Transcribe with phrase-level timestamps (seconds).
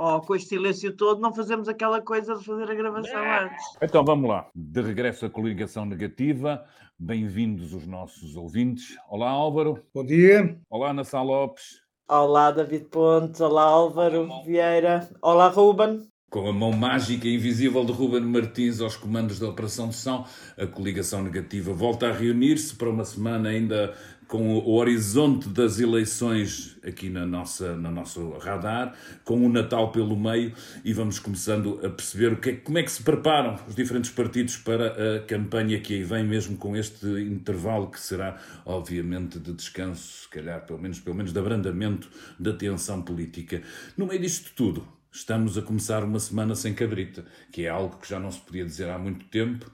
[0.00, 3.64] ou com este silêncio todo, não fazemos aquela coisa de fazer a gravação antes.
[3.82, 4.48] Então vamos lá.
[4.54, 6.64] De regresso à coligação negativa,
[6.98, 8.96] bem-vindos os nossos ouvintes.
[9.10, 9.84] Olá, Álvaro.
[9.94, 10.58] Bom dia.
[10.70, 11.82] Olá, Nassau Lopes.
[12.08, 13.42] Olá, David Pontes.
[13.42, 15.06] Olá, Álvaro Vieira.
[15.20, 16.08] Olá, Ruben.
[16.30, 20.24] Com a mão mágica e invisível de Ruben Martins aos comandos da Operação de São,
[20.56, 23.94] a coligação negativa volta a reunir-se para uma semana ainda
[24.30, 28.94] com o horizonte das eleições aqui na nossa, na nosso radar,
[29.24, 30.54] com o Natal pelo meio
[30.84, 34.12] e vamos começando a perceber o que é, como é que se preparam os diferentes
[34.12, 39.52] partidos para a campanha que aí vem, mesmo com este intervalo que será, obviamente, de
[39.52, 43.62] descanso, se calhar, pelo menos, pelo menos de abrandamento da tensão política.
[43.96, 48.08] No meio disto tudo, Estamos a começar uma semana sem cabrita, que é algo que
[48.08, 49.68] já não se podia dizer há muito tempo.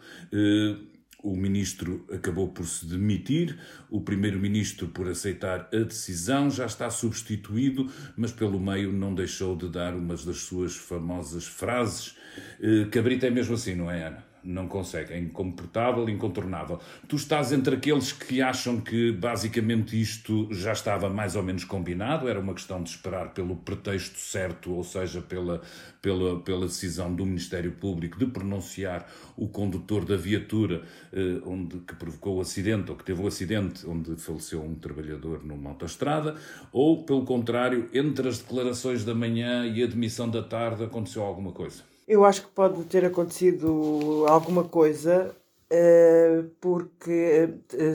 [1.26, 3.58] O ministro acabou por se demitir,
[3.90, 9.68] o primeiro-ministro, por aceitar a decisão, já está substituído, mas pelo meio não deixou de
[9.68, 12.14] dar umas das suas famosas frases.
[12.60, 14.35] Eh, cabrita é mesmo assim, não é, Ana?
[14.46, 16.78] Não consegue, é incomportável, incontornável.
[17.08, 22.28] Tu estás entre aqueles que acham que basicamente isto já estava mais ou menos combinado,
[22.28, 25.60] era uma questão de esperar pelo pretexto certo, ou seja, pela,
[26.00, 31.94] pela, pela decisão do Ministério Público de pronunciar o condutor da viatura eh, onde, que
[31.94, 36.36] provocou o acidente, ou que teve o acidente onde faleceu um trabalhador numa autoestrada,
[36.72, 41.52] ou, pelo contrário, entre as declarações da manhã e a demissão da tarde aconteceu alguma
[41.52, 41.95] coisa?
[42.06, 45.34] Eu acho que pode ter acontecido alguma coisa,
[45.68, 47.94] eh, porque eh,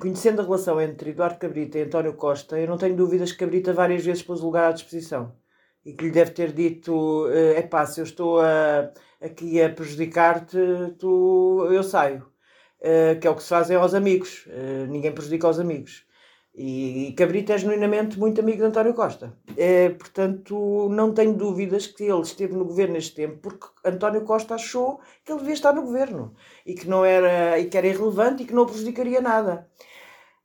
[0.00, 3.72] conhecendo a relação entre Eduardo Cabrita e António Costa, eu não tenho dúvidas que Cabrita
[3.72, 5.36] várias vezes pôs o lugar à disposição
[5.84, 8.90] e que lhe deve ter dito: é pá, se eu estou a,
[9.20, 10.58] aqui a prejudicar-te,
[10.98, 12.26] tu, eu saio.
[12.80, 14.48] Eh, que é o que se faz aos amigos,
[14.88, 16.04] ninguém prejudica aos amigos.
[16.54, 19.34] E Cabrita é genuinamente muito amigo de António Costa.
[19.56, 24.54] É, portanto, não tenho dúvidas que ele esteve no governo neste tempo porque António Costa
[24.54, 26.34] achou que ele devia estar no governo
[26.66, 29.66] e que não era e que era irrelevante e que não prejudicaria nada.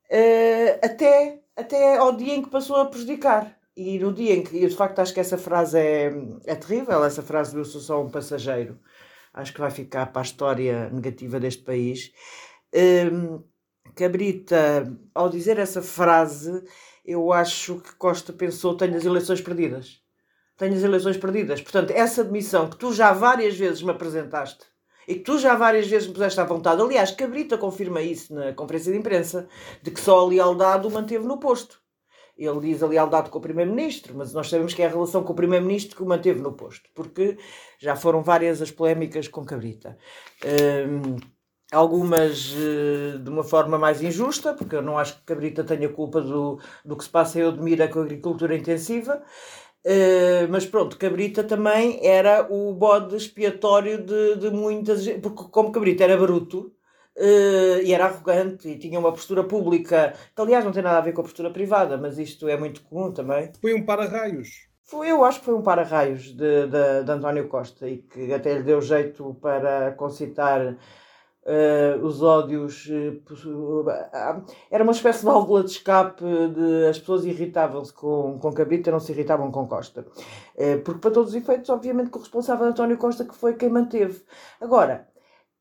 [0.10, 3.58] É, até, até ao dia em que passou a prejudicar.
[3.76, 6.12] E no dia em que, eu de facto acho que essa frase é,
[6.46, 8.80] é terrível, essa frase do eu sou só um passageiro.
[9.34, 12.12] Acho que vai ficar para a história negativa deste país.
[12.74, 13.06] É,
[13.96, 16.64] Cabrita, ao dizer essa frase,
[17.06, 20.02] eu acho que Costa pensou: tenho as eleições perdidas.
[20.58, 21.62] Tenho as eleições perdidas.
[21.62, 24.66] Portanto, essa admissão que tu já várias vezes me apresentaste
[25.08, 26.82] e que tu já várias vezes me puseste à vontade.
[26.82, 29.48] Aliás, Cabrita confirma isso na conferência de imprensa,
[29.82, 31.80] de que só a lealdade o manteve no posto.
[32.38, 35.34] Ele diz a lealdade com o Primeiro-Ministro, mas nós sabemos que é a relação com
[35.34, 37.38] o Primeiro-Ministro que o manteve no posto, porque
[37.80, 39.98] já foram várias as polémicas com Cabrita.
[40.46, 41.16] Hum,
[41.72, 46.22] algumas uh, de uma forma mais injusta, porque eu não acho que Cabrita tenha culpa
[46.22, 49.22] do, do que se passa em Odmira com a agricultura intensiva,
[49.86, 55.08] uh, mas pronto, Cabrita também era o bode expiatório de, de muitas...
[55.22, 56.72] porque como Cabrita era bruto,
[57.18, 61.02] uh, e era arrogante, e tinha uma postura pública, que aliás não tem nada a
[61.02, 63.52] ver com a postura privada, mas isto é muito comum também.
[63.60, 64.68] Foi um para-raios.
[64.84, 68.54] Foi, eu acho que foi um para-raios de, de, de António Costa e que até
[68.54, 70.78] lhe deu jeito para concitar
[71.48, 72.88] Uh, os ódios.
[72.88, 73.86] Uh,
[74.70, 76.22] era uma espécie de válvula de escape
[76.54, 80.06] de as pessoas irritavam-se com, com Cabrita, não se irritavam com Costa.
[80.56, 83.70] Uh, porque, para todos os efeitos, obviamente, que o responsável António Costa que foi quem
[83.70, 84.22] manteve.
[84.60, 85.08] Agora,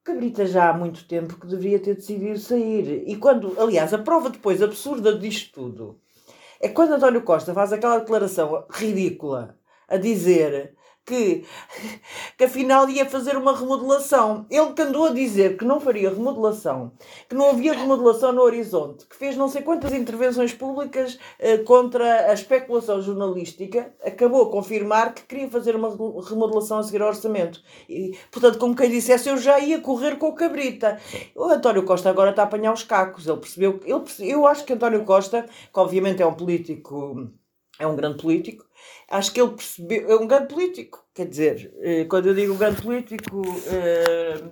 [0.02, 3.04] Cabrita já há muito tempo que deveria ter decidido sair.
[3.06, 6.00] E quando, aliás, a prova depois absurda disto tudo
[6.60, 9.56] é quando António Costa faz aquela declaração ridícula
[9.88, 10.74] a dizer
[11.06, 11.44] que,
[12.36, 14.44] que afinal ia fazer uma remodelação.
[14.50, 16.92] Ele que andou a dizer que não faria remodelação,
[17.28, 22.30] que não havia remodelação no horizonte, que fez não sei quantas intervenções públicas eh, contra
[22.30, 25.90] a especulação jornalística, acabou a confirmar que queria fazer uma
[26.22, 27.62] remodelação a seguir ao orçamento.
[27.88, 30.98] E, portanto, como quem dissesse, eu já ia correr com o Cabrita.
[31.36, 33.26] O António Costa agora está a apanhar os cacos.
[33.26, 33.80] Ele percebeu.
[33.84, 37.30] Ele, eu acho que António Costa, que obviamente é um político
[37.78, 38.64] é um grande político.
[39.10, 40.10] Acho que ele percebeu.
[40.10, 41.04] É um grande político.
[41.14, 44.42] Quer dizer, eh, quando eu digo grande político, é,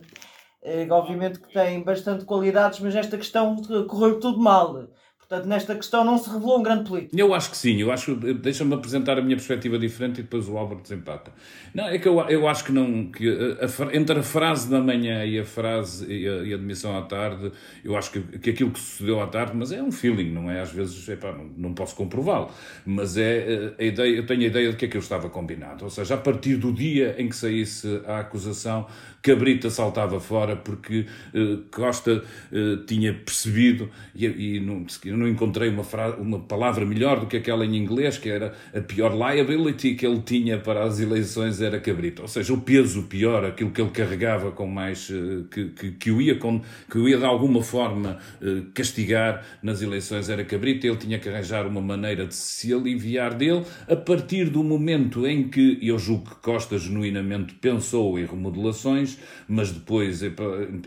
[0.63, 3.57] é, obviamente que tem bastante qualidades, mas esta questão
[3.87, 4.89] correu tudo mal.
[5.35, 7.19] Portanto, nesta questão não se revelou um grande político.
[7.19, 10.57] Eu acho que sim, eu acho deixa-me apresentar a minha perspectiva diferente e depois o
[10.57, 11.33] Álvaro desempata.
[11.75, 14.81] Não, é que eu, eu acho que não que a, a, entre a frase da
[14.81, 17.51] manhã e a frase e a, e a admissão à tarde,
[17.85, 20.61] eu acho que, que aquilo que sucedeu à tarde, mas é um feeling, não é?
[20.61, 22.51] Às vezes, epá, não, não posso comprová-lo,
[22.87, 25.85] mas é a ideia, eu tenho a ideia de que aquilo estava combinado.
[25.85, 28.87] Ou seja, a partir do dia em que saísse a acusação,
[29.25, 32.23] Cabrita saltava fora porque uh, Costa
[32.53, 35.85] uh, tinha percebido e, e não, não não encontrei uma,
[36.19, 40.21] uma palavra melhor do que aquela em inglês, que era a pior liability que ele
[40.21, 42.23] tinha para as eleições era cabrito.
[42.23, 45.11] Ou seja, o peso pior, aquilo que ele carregava com mais.
[45.11, 46.61] Eh, que, que, que, o, ia com,
[46.91, 50.87] que o ia de alguma forma eh, castigar nas eleições era cabrito.
[50.87, 55.49] Ele tinha que arranjar uma maneira de se aliviar dele a partir do momento em
[55.49, 59.19] que eu julgo que Costa genuinamente pensou em remodelações,
[59.49, 60.21] mas depois,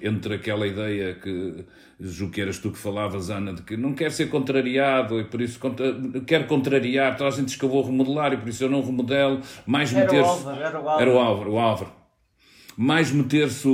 [0.01, 1.65] entre aquela ideia que
[1.99, 5.41] julgo que eras tu que falavas, Ana, de que não quer ser contrariado e por
[5.41, 5.95] isso contra,
[6.25, 8.81] quer contrariar, toda a gente diz que eu vou remodelar e por isso eu não
[8.81, 10.15] remodelo, mais meter-se...
[10.17, 11.01] Era o Álvaro, era o Álvaro.
[11.01, 12.06] Era o Álvaro, o Álvaro
[12.79, 13.67] mais meter-se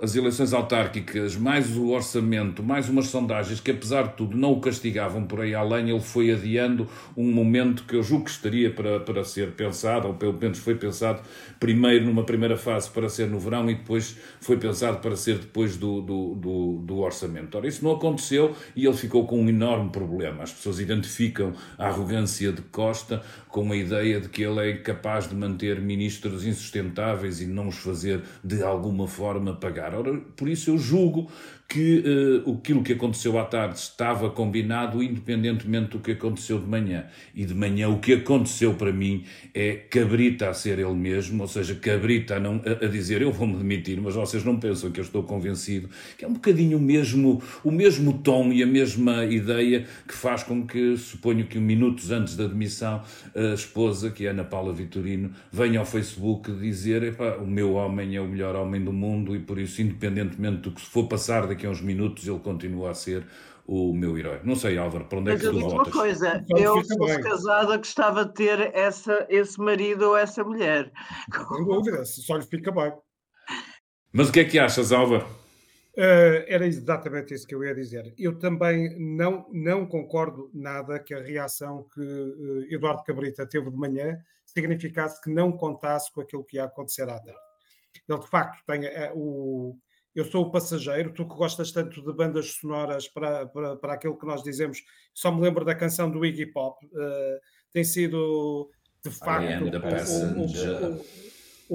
[0.00, 4.60] as eleições autárquicas, mais o orçamento, mais umas sondagens que, apesar de tudo, não o
[4.60, 9.00] castigavam por aí além, ele foi adiando um momento que eu julgo que estaria para,
[9.00, 11.20] para ser pensado, ou pelo menos foi pensado
[11.58, 15.76] primeiro numa primeira fase para ser no verão e depois foi pensado para ser depois
[15.76, 17.58] do, do, do, do orçamento.
[17.58, 20.44] Ora, isso não aconteceu e ele ficou com um enorme problema.
[20.44, 25.28] As pessoas identificam a arrogância de Costa com a ideia de que ele é capaz
[25.28, 29.94] de manter ministros insustentáveis e não os fazer de alguma forma pagar.
[29.94, 31.30] Ora, por isso eu julgo
[31.68, 37.06] que uh, aquilo que aconteceu à tarde estava combinado independentemente do que aconteceu de manhã.
[37.34, 41.48] E de manhã o que aconteceu para mim é Cabrita a ser ele mesmo, ou
[41.48, 45.00] seja, Cabrita a, não, a, a dizer eu vou-me demitir, mas vocês não pensam que
[45.00, 49.24] eu estou convencido, que é um bocadinho o mesmo, o mesmo tom e a mesma
[49.24, 53.02] ideia que faz com que, suponho que minutos antes da demissão,
[53.34, 58.20] a esposa, que é Ana Paula Vitorino, venha ao Facebook dizer o meu homem é
[58.20, 61.70] o melhor homem do mundo e por isso, independentemente do que se for passar a
[61.70, 63.24] uns minutos ele continua a ser
[63.66, 64.40] o meu herói.
[64.44, 65.72] Não sei, Álvaro, para onde é que tu voltas?
[65.72, 70.92] uma coisa, eu se fosse casada gostava de ter essa, esse marido ou essa mulher.
[71.32, 72.92] Sem dúvida, só lhe fica bem.
[74.12, 75.26] Mas o que é que achas, Álvaro?
[75.96, 78.14] Uh, era exatamente isso que eu ia dizer.
[78.18, 83.76] Eu também não, não concordo nada que a reação que uh, Eduardo Cabrita teve de
[83.76, 87.40] manhã significasse que não contasse com aquilo que ia acontecer à tarde.
[88.08, 89.78] Ele, de facto, tem uh, o,
[90.16, 94.18] eu sou o passageiro, tu que gostas tanto de bandas sonoras para, para, para aquilo
[94.18, 94.82] que nós dizemos,
[95.12, 97.40] só me lembro da canção do Iggy Pop, uh,
[97.70, 98.70] tem sido
[99.04, 101.04] de facto o, o, o,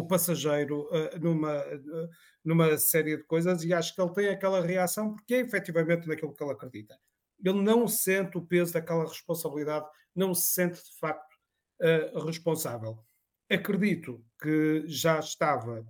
[0.01, 2.09] o, passageiro uh, numa, uh,
[2.43, 6.33] numa série de coisas e acho que ele tem aquela reação porque é efetivamente naquilo
[6.33, 6.97] que ele acredita.
[7.45, 9.85] Ele não sente o peso daquela responsabilidade,
[10.15, 11.31] não se sente de facto
[12.25, 13.03] responsável.
[13.49, 15.83] Acredito que já estava eh,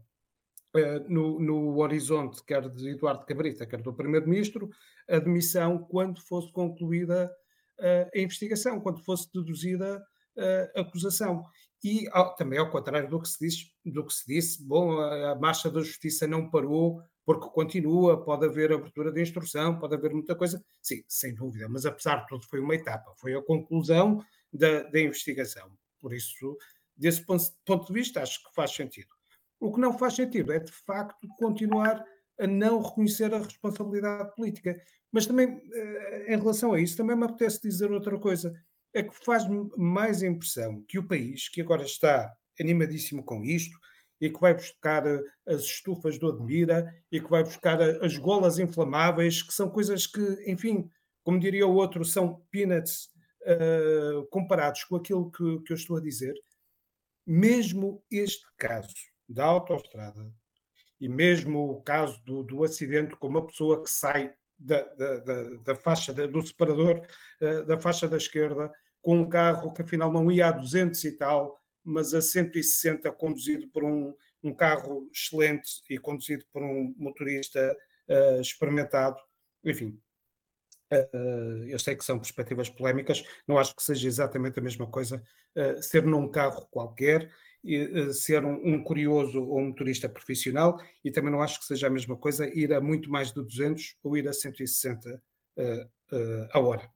[1.09, 4.69] no, no, horizonte, quer de Eduardo Cabrita, quer do Primeiro-Ministro,
[5.09, 7.31] a demissão quando fosse concluída
[7.79, 10.01] uh, a investigação, quando fosse deduzida
[10.37, 11.43] a uh, acusação.
[11.83, 15.31] E ao, também ao contrário do que se, diz, do que se disse, bom, a,
[15.31, 20.13] a, marcha da justiça não parou porque continua, pode haver abertura de instrução, pode haver
[20.13, 20.63] muita coisa.
[20.81, 24.99] Sim, sem dúvida, mas apesar de tudo foi uma etapa, foi a conclusão da, da
[24.99, 25.71] investigação.
[25.99, 26.57] Por isso,
[26.95, 29.20] desse ponto, ponto de vista, acho que faz sentido.
[29.61, 32.03] O que não faz sentido é, de facto, continuar
[32.39, 34.75] a não reconhecer a responsabilidade política.
[35.11, 38.51] Mas também, eh, em relação a isso, também me apetece dizer outra coisa.
[38.91, 39.43] É que faz
[39.77, 43.77] mais impressão que o país, que agora está animadíssimo com isto,
[44.19, 48.17] e que vai buscar eh, as estufas do Admira, e que vai buscar eh, as
[48.17, 50.89] golas inflamáveis, que são coisas que, enfim,
[51.23, 53.09] como diria o outro, são peanuts
[53.43, 56.33] uh, comparados com aquilo que, que eu estou a dizer.
[57.27, 60.31] Mesmo este caso da autoestrada
[60.99, 65.43] e mesmo o caso do, do acidente com uma pessoa que sai da, da, da,
[65.63, 67.01] da faixa do separador
[67.41, 68.71] uh, da faixa da esquerda
[69.01, 73.67] com um carro que afinal não ia a 200 e tal, mas a 160 conduzido
[73.69, 77.75] por um, um carro excelente e conduzido por um motorista
[78.07, 79.17] uh, experimentado.
[79.63, 79.99] Enfim,
[80.93, 85.23] uh, eu sei que são perspectivas polémicas, não acho que seja exatamente a mesma coisa
[85.81, 87.29] ser num carro qualquer eh,
[88.13, 91.89] ser um, um, curioso ou um motorista profissional e também não acho que seja a
[91.91, 95.21] mesma coisa ir a muito mais de 200 ou ir a 160
[95.57, 96.89] uh, uh, a hora.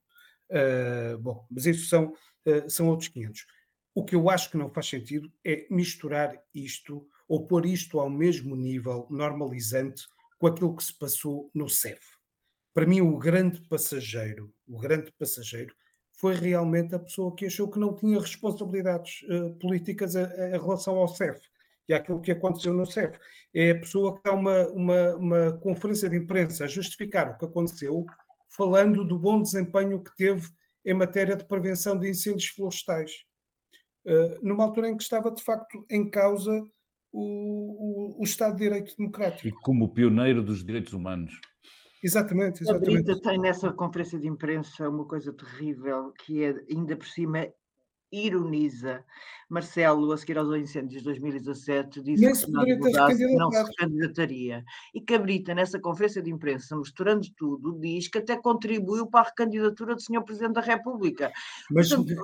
[0.50, 2.13] Uh, bom, mas isso são,
[2.45, 3.45] uh, são outros 500.
[3.93, 8.10] O que eu acho que não faz sentido é misturar isto ou pôr isto ao
[8.10, 10.03] mesmo nível normalizante
[10.38, 12.01] com aquilo que se passou no CEF.
[12.74, 15.74] Para mim, o grande passageiro, o grande passageiro
[16.17, 21.07] foi realmente a pessoa que achou que não tinha responsabilidades uh, políticas em relação ao
[21.07, 21.39] CEF
[21.88, 23.17] e àquilo que aconteceu no CEF.
[23.53, 27.45] É a pessoa que dá uma, uma, uma conferência de imprensa a justificar o que
[27.45, 28.05] aconteceu,
[28.50, 30.48] falando do bom desempenho que teve
[30.86, 33.12] em matéria de prevenção de incêndios florestais,
[34.05, 36.51] uh, numa altura em que estava de facto em causa
[37.12, 39.48] o, o, o Estado de Direito Democrático.
[39.48, 41.34] E como pioneiro dos direitos humanos.
[42.05, 43.00] Exatamente, exatamente.
[43.00, 47.47] A Brita tem nessa conferência de imprensa uma coisa terrível, que é, ainda por cima,
[48.12, 49.03] ironiza.
[49.50, 54.63] Marcelo, a seguir aos incêndios de 2017, disse que não se candidataria.
[54.93, 59.95] E Cabrita, nessa conferência de imprensa, misturando tudo, diz que até contribuiu para a recandidatura
[59.95, 60.24] do Sr.
[60.24, 61.31] Presidente da República.
[61.71, 62.15] Mas, Portanto,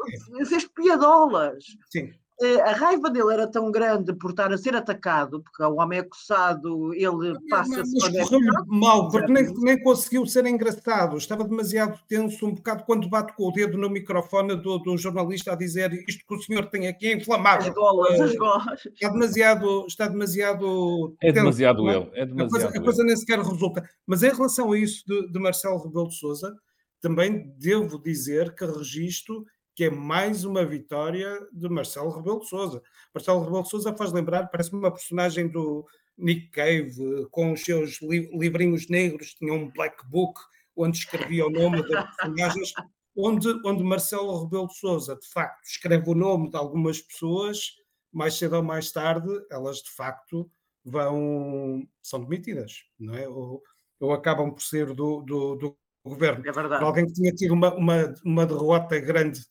[0.48, 1.64] fez piadolas.
[1.92, 2.14] Sim.
[2.42, 6.00] Eh, a raiva dele era tão grande por estar a ser atacado, porque o homem
[6.00, 7.94] é acossado, ele passa-se.
[8.00, 13.08] Mas é mal, porque nem, nem conseguiu ser engraçado, estava demasiado tenso, um bocado quando
[13.08, 16.66] bate com o dedo no microfone do, do jornalista a dizer isto que o senhor
[16.66, 17.70] tem aqui é inflamável.
[17.70, 18.86] As golas, as golas.
[18.86, 19.86] Está demasiado.
[19.88, 22.22] Está demasiado é demasiado tenso, ele.
[22.22, 23.88] É demasiado a, coisa, a coisa nem sequer resulta.
[24.08, 26.56] Mas em relação a isso de, de Marcelo Rebelo de Souza,
[27.00, 29.46] também devo dizer que registro
[29.82, 32.84] que é mais uma vitória de Marcelo Rebelo de Souza.
[33.12, 38.00] Marcelo Rebelo de Souza faz lembrar, parece uma personagem do Nick Cave, com os seus
[38.00, 40.40] livrinhos negros, tinha um black book
[40.76, 42.74] onde escrevia o nome das personagens,
[43.18, 47.72] onde, onde Marcelo Rebelo de Souza, de facto, escreve o nome de algumas pessoas,
[48.14, 50.48] mais cedo ou mais tarde, elas de facto
[50.86, 53.28] vão, são demitidas, não é?
[53.28, 53.64] Ou,
[54.00, 56.48] ou acabam por ser do, do, do governo.
[56.48, 56.84] É verdade.
[56.84, 59.42] Alguém que tinha tido uma, uma, uma derrota grande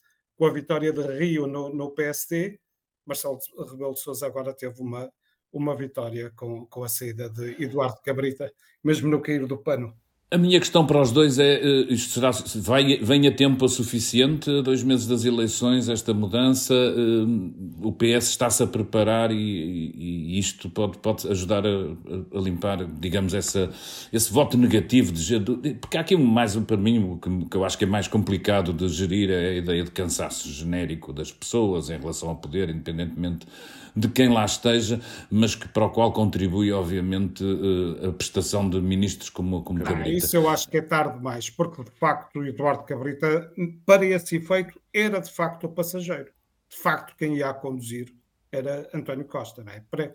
[0.41, 2.59] com a vitória de Rio no, no PSD,
[3.05, 3.39] Marcelo
[3.71, 5.13] Rebelo de Sousa agora teve uma,
[5.53, 8.51] uma vitória com, com a saída de Eduardo Cabrita,
[8.83, 9.95] mesmo no cair do pano.
[10.33, 12.31] A minha questão para os dois é: eh, isto será,
[12.63, 16.73] vai, vem a tempo suficiente, dois meses das eleições, esta mudança?
[16.73, 22.87] Eh, o PS está-se a preparar e, e, isto pode, pode ajudar a, a, limpar,
[23.01, 23.71] digamos, essa,
[24.13, 25.11] esse voto negativo.
[25.11, 28.73] De, porque há aqui mais para mim que, que eu acho que é mais complicado
[28.73, 33.49] de gerir é a ideia de cansaço genérico das pessoas em relação ao poder, independentemente
[33.95, 38.81] de quem lá esteja, mas que, para o qual contribui, obviamente, eh, a prestação de
[38.81, 40.11] ministros como, como Cabrita.
[40.11, 43.53] Isso eu acho que é tarde demais, porque de facto o Eduardo Cabrita,
[43.85, 46.31] para esse efeito, era de facto o passageiro.
[46.69, 48.15] De facto, quem ia a conduzir
[48.53, 49.83] era António Costa, não é?
[49.91, 50.13] Para,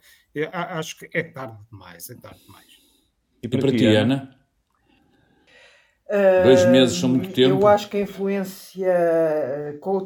[0.51, 2.67] acho que é tarde demais, é tarde demais.
[3.41, 4.35] E para, e para ti, Ana?
[6.07, 7.59] Uh, Dois meses são muito tempo.
[7.61, 8.93] Eu acho que a influência,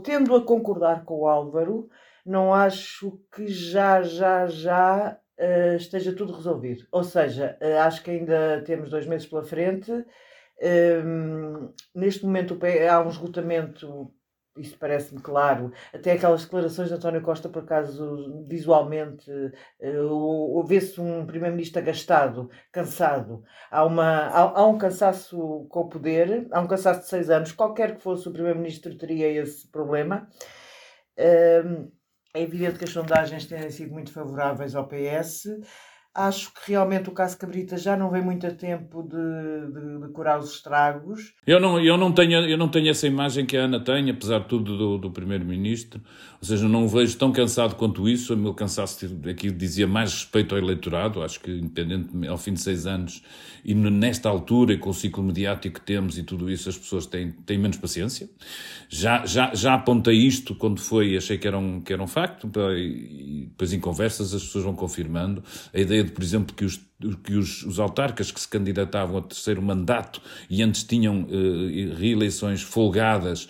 [0.04, 1.90] tendo a concordar com o Álvaro,
[2.26, 6.86] não acho que já, já, já uh, esteja tudo resolvido.
[6.92, 9.92] Ou seja, uh, acho que ainda temos dois meses pela frente.
[9.92, 12.60] Uh, neste momento
[12.90, 14.14] há um esgotamento,
[14.58, 15.72] isso parece-me claro.
[15.94, 23.42] Até aquelas declarações de António Costa, por acaso, visualmente, uh, vê-se um primeiro-ministro agastado, cansado.
[23.72, 27.54] Há, uma, há, há, um cansaço com o poder, há um cansaço de seis anos.
[27.54, 30.28] Qualquer que fosse o primeiro-ministro teria esse problema.
[31.18, 31.90] Uh,
[32.34, 35.48] é evidente que as sondagens têm sido muito favoráveis ao PS.
[36.14, 40.12] Acho que realmente o caso Cabrita já não vem muito a tempo de, de, de,
[40.12, 41.34] curar os estragos.
[41.46, 44.40] Eu não, eu, não tenho, eu não tenho essa imagem que a Ana tem, apesar
[44.40, 46.02] de tudo, do, do Primeiro-Ministro.
[46.42, 48.34] Ou seja, não o vejo tão cansado quanto isso.
[48.34, 51.22] O meu cansaço aqui dizia mais respeito ao eleitorado.
[51.22, 53.22] Acho que, independente, ao fim de seis anos
[53.64, 57.06] e nesta altura, e com o ciclo mediático que temos e tudo isso, as pessoas
[57.06, 58.30] têm, têm menos paciência.
[58.88, 62.50] Já, já, já apontei isto quando foi, achei que era um, que era um facto,
[62.76, 65.44] e depois em conversas as pessoas vão confirmando.
[65.74, 66.80] A ideia de, por exemplo, que os
[67.24, 72.62] que os, os, autarcas que se candidatavam a terceiro mandato e antes tinham uh, reeleições
[72.62, 73.48] folgadas,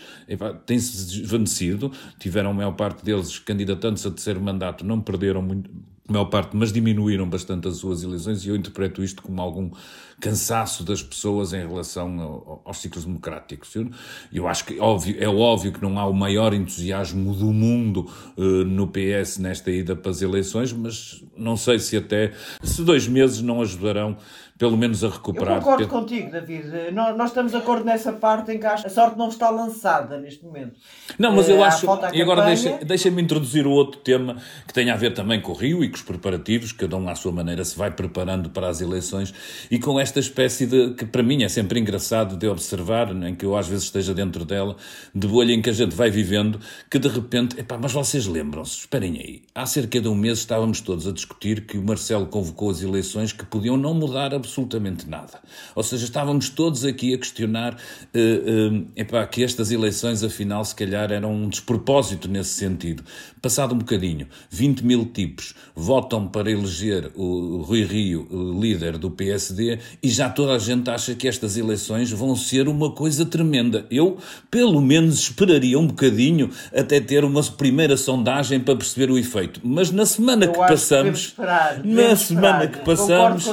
[0.67, 5.67] têm-se desvanecido, tiveram a maior parte deles candidatando-se a terceiro mandato, não perderam muito,
[6.07, 9.71] a maior parte, mas diminuíram bastante as suas eleições e eu interpreto isto como algum
[10.19, 13.75] cansaço das pessoas em relação ao, aos ciclos democráticos.
[13.75, 13.89] Eu,
[14.31, 18.41] eu acho que óbvio, é óbvio que não há o maior entusiasmo do mundo uh,
[18.41, 23.41] no PS nesta ida para as eleições, mas não sei se até se dois meses
[23.41, 24.17] não ajudarão
[24.59, 25.55] pelo menos a recuperar.
[25.55, 26.91] Eu concordo contigo, David.
[26.91, 30.43] Nós, nós, estamos de acordo nessa parte em que a sorte não está lançada neste
[30.43, 30.73] momento.
[31.17, 31.87] Não, mas eu uh, acho.
[32.13, 34.35] E agora deixa-me deixa introduzir o outro tema
[34.67, 37.15] que tem a ver também com o Rio e com os preparativos, cada um à
[37.15, 39.33] sua maneira se vai preparando para as eleições
[39.71, 40.93] e com esta espécie de.
[40.93, 44.43] que para mim é sempre engraçado de observar, em que eu às vezes esteja dentro
[44.45, 44.75] dela,
[45.13, 47.59] de bolha em que a gente vai vivendo, que de repente.
[47.59, 51.67] Epá, mas vocês lembram-se, esperem aí, há cerca de um mês estávamos todos a discutir
[51.67, 55.39] que o Marcelo convocou as eleições que podiam não mudar absolutamente absolutamente nada.
[55.75, 60.75] Ou seja, estávamos todos aqui a questionar uh, uh, epá, que estas eleições, afinal, se
[60.75, 63.03] calhar eram um despropósito nesse sentido.
[63.41, 68.27] Passado um bocadinho, 20 mil tipos votam para eleger o Rui Rio
[68.59, 72.91] líder do PSD e já toda a gente acha que estas eleições vão ser uma
[72.91, 73.85] coisa tremenda.
[73.91, 74.17] Eu,
[74.49, 79.59] pelo menos, esperaria um bocadinho até ter uma primeira sondagem para perceber o efeito.
[79.63, 81.27] Mas na semana Eu que passamos.
[81.27, 83.47] passamos, na semana que passamos,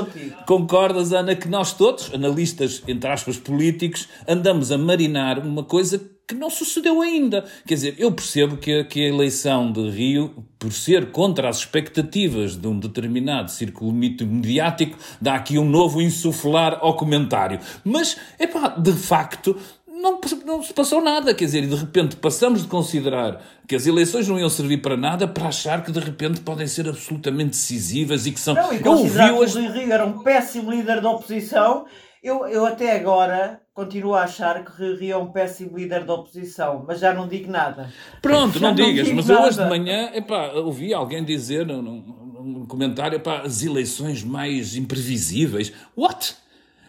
[0.46, 6.35] concordas, Ana, que nós todos, analistas, entre aspas, políticos, andamos a marinar uma coisa que
[6.35, 7.45] não sucedeu ainda.
[7.66, 11.59] Quer dizer, eu percebo que a, que a eleição de Rio, por ser contra as
[11.59, 17.61] expectativas de um determinado círculo mito mediático, dá aqui um novo insuflar ao comentário.
[17.85, 19.56] Mas, é pá, de facto,
[19.87, 23.87] não, não se passou nada, quer dizer, e de repente passamos de considerar que as
[23.87, 28.26] eleições não iam servir para nada para achar que de repente podem ser absolutamente decisivas
[28.26, 28.54] e que são.
[28.54, 31.87] Não, e considerar que o Rui Rio era um péssimo líder da oposição,
[32.23, 36.83] eu, eu até agora continuo a achar que Rui é um péssimo líder da oposição,
[36.88, 37.92] mas já não digo nada.
[38.23, 39.47] Pronto, não digas, mas nada.
[39.47, 45.75] hoje de manhã, epá, ouvi alguém dizer num, num comentário, epá, as eleições mais imprevisíveis.
[45.95, 46.37] What?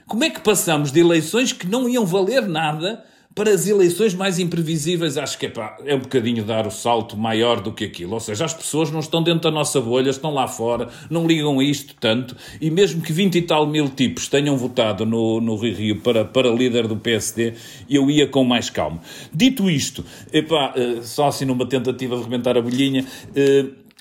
[0.08, 3.04] Como é que passamos de eleições que não iam valer nada
[3.38, 5.16] para as eleições mais imprevisíveis?
[5.16, 8.16] Acho que epá, é um bocadinho dar o salto maior do que aquilo.
[8.16, 11.60] Ou seja, as pessoas não estão dentro da nossa bolha, estão lá fora, não ligam
[11.60, 12.36] a isto tanto.
[12.60, 16.26] E mesmo que 20 e tal mil tipos tenham votado no, no Rio Rio para,
[16.26, 17.54] para líder do PSD,
[17.88, 19.00] eu ia com mais calma.
[19.32, 20.04] Dito isto,
[20.34, 23.06] epá, eh, só assim numa tentativa de rebentar a bolhinha.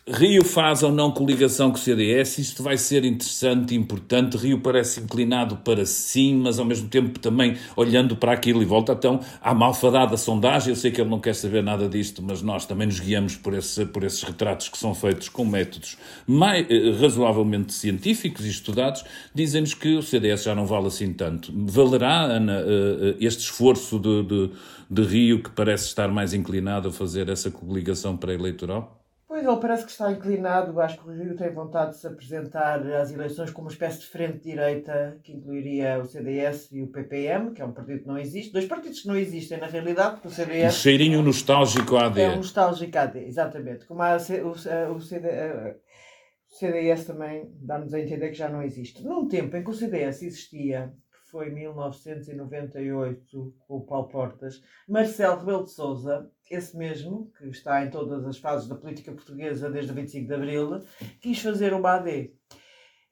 [0.09, 4.37] Rio faz ou não coligação com o CDS, isto vai ser interessante e importante.
[4.37, 8.93] Rio parece inclinado para sim, mas ao mesmo tempo também olhando para aquilo e volta
[8.93, 10.69] então à malfadada sondagem.
[10.71, 13.53] Eu sei que ele não quer saber nada disto, mas nós também nos guiamos por,
[13.53, 19.05] esse, por esses retratos que são feitos com métodos mais, eh, razoavelmente científicos e estudados.
[19.35, 21.53] Dizem-nos que o CDS já não vale assim tanto.
[21.53, 24.51] Valerá, Ana, eh, eh, este esforço de, de,
[24.89, 29.06] de Rio que parece estar mais inclinado a fazer essa coligação pré-eleitoral?
[29.37, 32.81] Pois ele parece que está inclinado, acho que o Rio tem vontade de se apresentar
[32.95, 36.87] às eleições como uma espécie de frente de direita que incluiria o CDS e o
[36.87, 40.15] PPM, que é um partido que não existe, dois partidos que não existem na realidade,
[40.15, 40.75] porque o CDS.
[40.75, 42.19] Um cheirinho nostálgico AD.
[42.19, 43.85] É um nostálgico AD, exatamente.
[43.85, 49.05] Como há, o, o, CD, o CDS também dá-nos a entender que já não existe.
[49.05, 50.95] Num tempo em que o CDS existia,
[51.31, 57.91] foi 1998, com o Paulo Portas, Marcelo Rebelo de Souza, esse mesmo, que está em
[57.91, 60.81] todas as fases da política portuguesa desde o 25 de Abril,
[61.21, 62.35] quis fazer uma AD.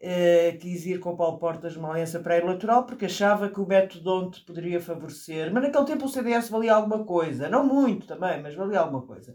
[0.00, 4.00] Uh, quis ir com o Paulo Portas numa aliança pré-eleitoral porque achava que o Beto
[4.00, 8.54] Donte poderia favorecer, mas naquele tempo o CDS valia alguma coisa, não muito também, mas
[8.54, 9.34] valia alguma coisa.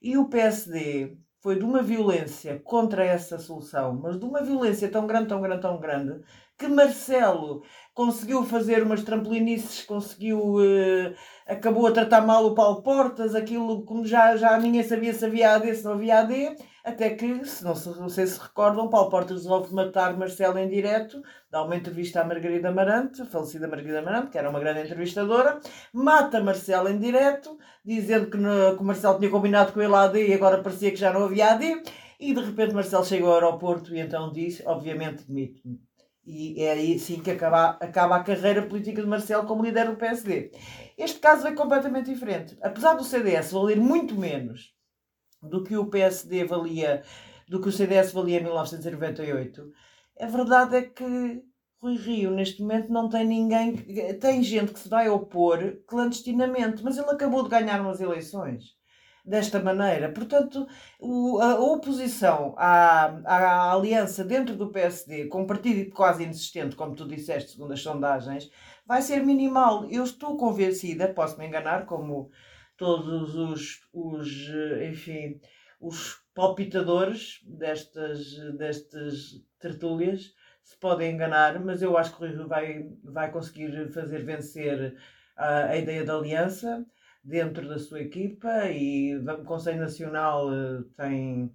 [0.00, 5.06] E o PSD foi de uma violência contra essa solução, mas de uma violência tão
[5.06, 6.24] grande, tão grande, tão grande,
[6.58, 7.62] que Marcelo
[7.98, 10.38] conseguiu fazer umas trampolinices, conseguiu.
[10.54, 11.12] Uh,
[11.44, 15.54] acabou a tratar mal o Paulo Portas, aquilo como já, já ninguém sabia se havia
[15.54, 19.10] AD, se não havia AD, até que, se não, se, não sei se recordam, Paulo
[19.10, 24.30] Portas resolve matar Marcelo em direto, dá uma entrevista à Margarida Amarante, falecida Margarida Amarante,
[24.30, 25.58] que era uma grande entrevistadora,
[25.92, 30.02] mata Marcelo em direto, dizendo que, no, que o Marcelo tinha combinado com ele a
[30.02, 31.82] AD e agora parecia que já não havia AD,
[32.20, 35.87] e de repente Marcelo chega ao aeroporto e então diz, obviamente, demite-me.
[36.30, 39.96] E é aí sim que acaba, acaba a carreira política de Marcelo como líder do
[39.96, 40.52] PSD.
[40.98, 42.54] Este caso é completamente diferente.
[42.60, 44.74] Apesar do CDS valer muito menos
[45.42, 47.02] do que o PSD valia,
[47.48, 49.72] do que o CDS valia em 1998,
[50.20, 51.42] a verdade é que
[51.80, 53.76] Rui Rio, neste momento, não tem ninguém.
[54.20, 58.77] Tem gente que se vai opor clandestinamente, mas ele acabou de ganhar umas eleições
[59.28, 60.10] desta maneira.
[60.10, 60.66] Portanto,
[60.98, 66.94] o, a oposição à, à aliança dentro do PSD, com um partido quase inexistente, como
[66.94, 68.50] tu disseste, segundo as sondagens,
[68.86, 69.88] vai ser minimal.
[69.90, 72.30] Eu estou convencida, posso me enganar, como
[72.76, 74.28] todos os, os
[74.88, 75.40] enfim,
[75.80, 82.90] os palpitadores destas, destas tertúlias se podem enganar, mas eu acho que o Rui vai,
[83.02, 84.94] vai conseguir fazer vencer
[85.34, 86.84] a, a ideia da aliança
[87.28, 91.52] dentro da sua equipa e o Conselho Nacional eh, tem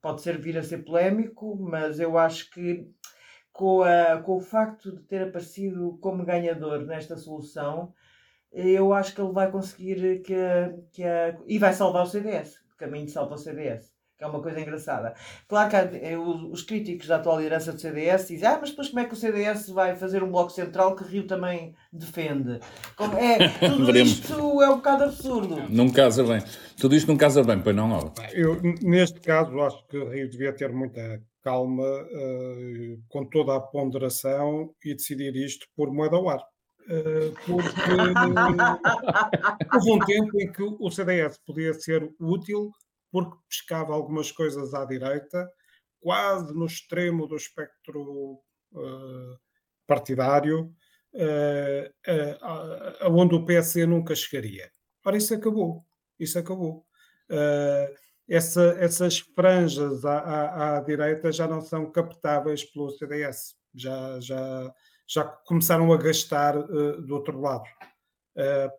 [0.00, 2.88] pode ser vir a ser polémico, mas eu acho que
[3.52, 7.92] com, a, com o facto de ter aparecido como ganhador nesta solução,
[8.50, 10.34] eu acho que ele vai conseguir que,
[10.92, 14.26] que a, e vai salvar o CDS, o caminho de salva o CDS que é
[14.26, 15.14] uma coisa engraçada.
[15.46, 19.00] Claro que é, os críticos da atual liderança do CDS dizem ah, mas depois como
[19.00, 22.60] é que o CDS vai fazer um bloco central que Rio também defende?
[22.96, 25.62] Como, é, tudo isto é um bocado absurdo.
[25.68, 26.42] Não casa bem.
[26.78, 28.12] Tudo isto não casa bem, pois não, Alva?
[28.32, 34.74] Eu, neste caso, acho que Rio devia ter muita calma, uh, com toda a ponderação
[34.84, 36.40] e decidir isto por moeda ao ar.
[36.88, 37.90] Uh, porque
[39.74, 42.72] houve um tempo em que o CDS podia ser útil
[43.16, 45.50] porque pescava algumas coisas à direita,
[45.98, 49.38] quase no extremo do espectro uh,
[49.86, 50.70] partidário,
[51.14, 54.70] uh, uh, onde o PSD nunca chegaria.
[55.02, 55.82] Ora, isso acabou.
[56.20, 56.84] Isso acabou.
[57.30, 57.94] Uh,
[58.28, 64.74] essa, essas franjas à, à, à, direita já não são captáveis pelo CDS, já, já,
[65.08, 67.64] já começaram a gastar do outro lado.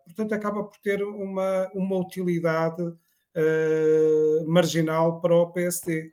[0.04, 2.94] Portanto, acaba por ter uma, uma utilidade
[3.38, 6.10] uh, marginal para o PSD.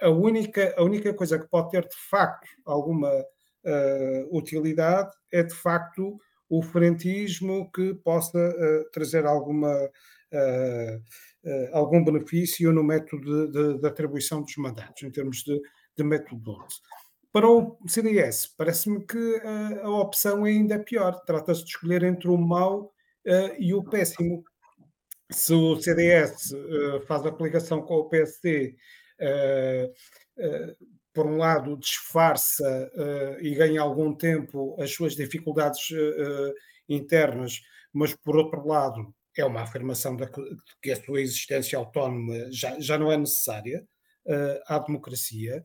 [0.00, 3.10] a, única, a única coisa que pode ter de facto alguma
[4.30, 6.18] utilidade é de facto
[6.50, 8.54] o frentismo que possa
[8.92, 9.90] trazer alguma
[10.34, 11.02] uh,
[11.72, 15.60] algum benefício no método de, de, de, atribuição dos mandatos, em termos de,
[15.96, 16.80] de método 12.
[17.32, 21.20] Para o CDS, parece-me que a, a opção ainda é pior.
[21.24, 22.92] Trata-se de escolher entre o mau
[23.26, 24.44] uh, e o péssimo.
[25.30, 28.76] Se o CDS uh, faz a coligação com o PSD,
[31.12, 32.90] por um lado, disfarça
[33.40, 35.88] e ganha algum tempo as suas dificuldades
[36.88, 37.60] internas,
[37.92, 40.26] mas por outro lado, é uma afirmação de
[40.80, 43.86] que a sua existência autónoma já, já não é necessária
[44.26, 45.64] uh, à democracia.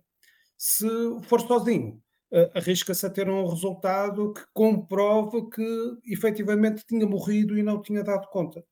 [0.57, 0.87] Se
[1.23, 7.63] for sozinho, uh, arrisca-se a ter um resultado que comprove que efetivamente tinha morrido e
[7.63, 8.63] não tinha dado conta.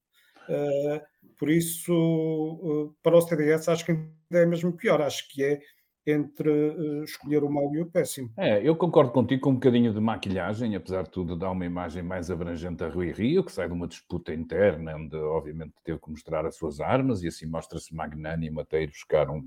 [0.49, 1.01] Uh,
[1.37, 5.01] por isso, para o CDS, acho que ainda é mesmo pior.
[5.01, 5.59] Acho que é
[6.07, 8.31] entre uh, escolher o mau e o péssimo.
[8.37, 12.01] É, eu concordo contigo com um bocadinho de maquilhagem, apesar de tudo, dá uma imagem
[12.01, 16.09] mais abrangente a Rui Rio, que sai de uma disputa interna, onde obviamente teve que
[16.09, 19.45] mostrar as suas armas e assim mostra-se magnânimo até ir buscar um,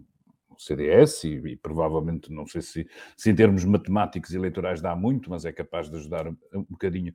[0.64, 5.44] CDS e, e, provavelmente, não sei se, se em termos matemáticos eleitorais dá muito, mas
[5.44, 7.14] é capaz de ajudar um, um bocadinho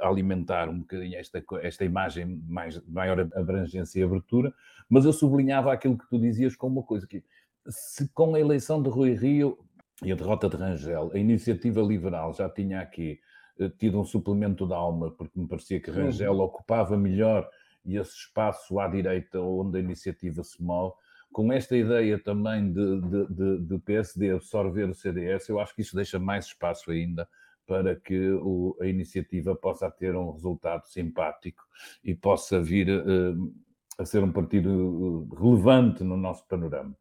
[0.00, 4.52] a alimentar um bocadinho esta, esta imagem mais, de maior abrangência e abertura,
[4.88, 7.22] mas eu sublinhava aquilo que tu dizias como uma coisa que
[7.68, 9.58] se com a eleição de Rui Rio
[10.02, 13.20] e a derrota de Rangel, a iniciativa liberal já tinha aqui
[13.58, 17.48] uh, tido um suplemento de alma, porque me parecia que Rangel ocupava melhor
[17.86, 20.94] esse espaço à direita onde a iniciativa se move,
[21.34, 25.82] com esta ideia também de, de, de, de PSD absorver o CDS, eu acho que
[25.82, 27.28] isso deixa mais espaço ainda
[27.66, 31.64] para que o, a iniciativa possa ter um resultado simpático
[32.04, 33.52] e possa vir uh,
[33.98, 36.96] a ser um partido uh, relevante no nosso panorama.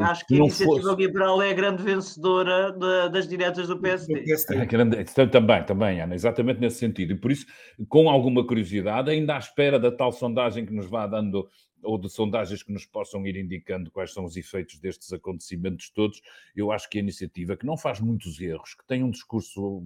[0.00, 0.96] Acho que a Iniciativa fosse...
[0.96, 4.24] Liberal é a grande vencedora de, das diretas do PSD.
[4.56, 7.12] É grande, também, também, Ana, exatamente nesse sentido.
[7.12, 7.46] E por isso,
[7.88, 11.48] com alguma curiosidade, ainda à espera da tal sondagem que nos vá dando
[11.82, 16.20] ou de sondagens que nos possam ir indicando quais são os efeitos destes acontecimentos todos,
[16.54, 19.80] eu acho que a iniciativa, que não faz muitos erros, que tem um discurso,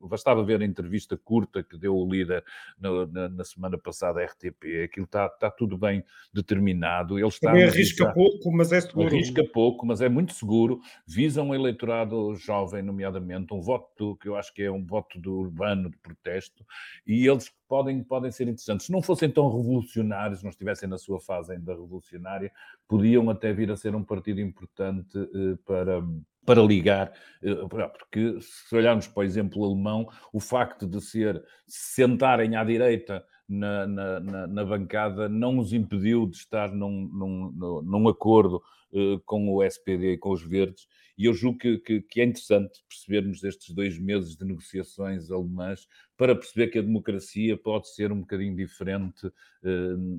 [0.00, 2.44] bastava ver a entrevista curta que deu o líder
[2.78, 7.18] na, na, na semana passada à RTP, aquilo está, está tudo bem determinado.
[7.18, 9.06] Ele está Também arrisca pouco, mas é seguro.
[9.06, 10.80] Arrisca pouco, mas é muito seguro.
[11.06, 15.34] Visa um eleitorado jovem, nomeadamente, um voto que eu acho que é um voto do
[15.34, 16.64] urbano, de protesto,
[17.06, 18.86] e eles podem, podem ser interessantes.
[18.86, 22.52] Se não fossem tão revolucionários, não estivessem na sua fase ainda revolucionária,
[22.86, 26.02] podiam até vir a ser um partido importante eh, para,
[26.44, 27.54] para ligar, eh,
[27.98, 33.86] porque se olharmos para o exemplo alemão, o facto de ser sentarem à direita na,
[33.86, 39.48] na, na, na bancada não os impediu de estar num, num, num acordo uh, com
[39.48, 43.42] o SPD e com os verdes, e eu julgo que, que, que, é interessante percebermos
[43.42, 45.88] estes dois meses de negociações alemãs
[46.18, 49.32] para perceber que a democracia pode ser um bocadinho diferente uh,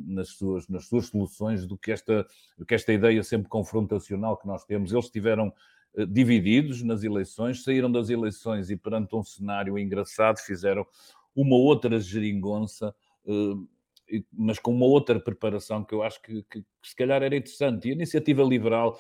[0.08, 2.26] nas, suas, nas suas soluções do que, esta,
[2.66, 4.94] que esta ideia sempre confrontacional que nós temos.
[4.94, 5.54] Eles tiveram
[5.94, 10.88] uh, divididos nas eleições, saíram das eleições e perante um cenário engraçado fizeram
[11.36, 12.96] uma outra geringonça
[14.34, 17.88] mas com uma outra preparação que eu acho que, que, que, se calhar era interessante.
[17.88, 19.00] E a iniciativa liberal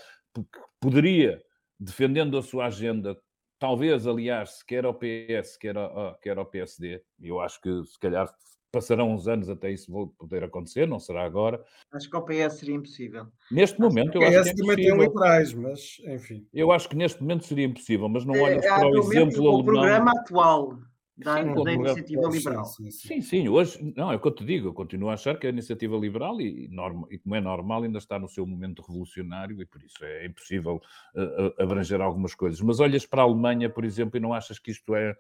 [0.79, 1.41] poderia,
[1.79, 3.19] defendendo a sua agenda,
[3.59, 8.33] talvez aliás-se quer ao PS, quer ao, quer ao PSD, eu acho que se calhar
[8.71, 11.63] passarão uns anos até isso poder acontecer, não será agora.
[11.91, 13.27] Acho que ao PS seria impossível.
[13.51, 16.47] Neste momento, eu acho que é também tem liberais, mas enfim.
[16.53, 19.59] Eu acho que neste momento seria impossível, mas não olho é, para o exemplo alemão.
[19.59, 20.79] O programa atual
[21.23, 22.65] da, sim, da iniciativa liberal.
[22.65, 25.37] Sim sim, sim, hoje, não, é o que eu te digo, eu continuo a achar
[25.37, 28.81] que a iniciativa liberal, e, norma, e como é normal, ainda está no seu momento
[28.81, 30.81] revolucionário e por isso é impossível
[31.15, 32.61] uh, abranger algumas coisas.
[32.61, 35.15] Mas olhas para a Alemanha, por exemplo, e não achas que isto é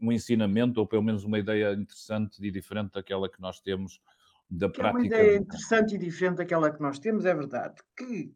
[0.00, 4.00] um ensinamento, ou pelo menos uma ideia interessante e diferente daquela que nós temos
[4.50, 4.88] da prática.
[4.88, 8.32] É uma ideia interessante e diferente daquela que nós temos, é verdade, que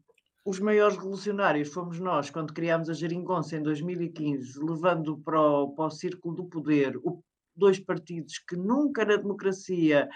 [0.46, 5.86] os maiores revolucionários fomos nós quando criámos a Geringonça em 2015, levando para o, para
[5.86, 7.20] o círculo do poder o,
[7.54, 10.08] dois partidos que nunca na democracia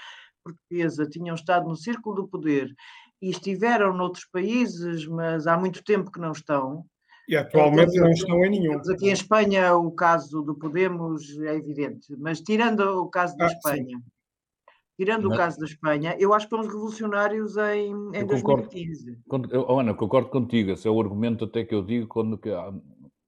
[0.44, 2.72] portuguesa tinham estado no círculo do poder
[3.20, 6.86] e estiveram noutros países, mas há muito tempo que não estão.
[7.28, 8.78] E atualmente então, não estão em nenhum.
[8.78, 13.48] Aqui em Espanha o caso do Podemos é evidente, mas tirando o caso da ah,
[13.48, 14.04] Espanha, sim.
[15.00, 15.34] Tirando Mas...
[15.34, 19.18] o caso da Espanha, eu acho que fomos revolucionários em, em 2015.
[19.26, 20.72] Concordo, Ana, concordo contigo.
[20.72, 22.38] Esse é o argumento até que eu digo quando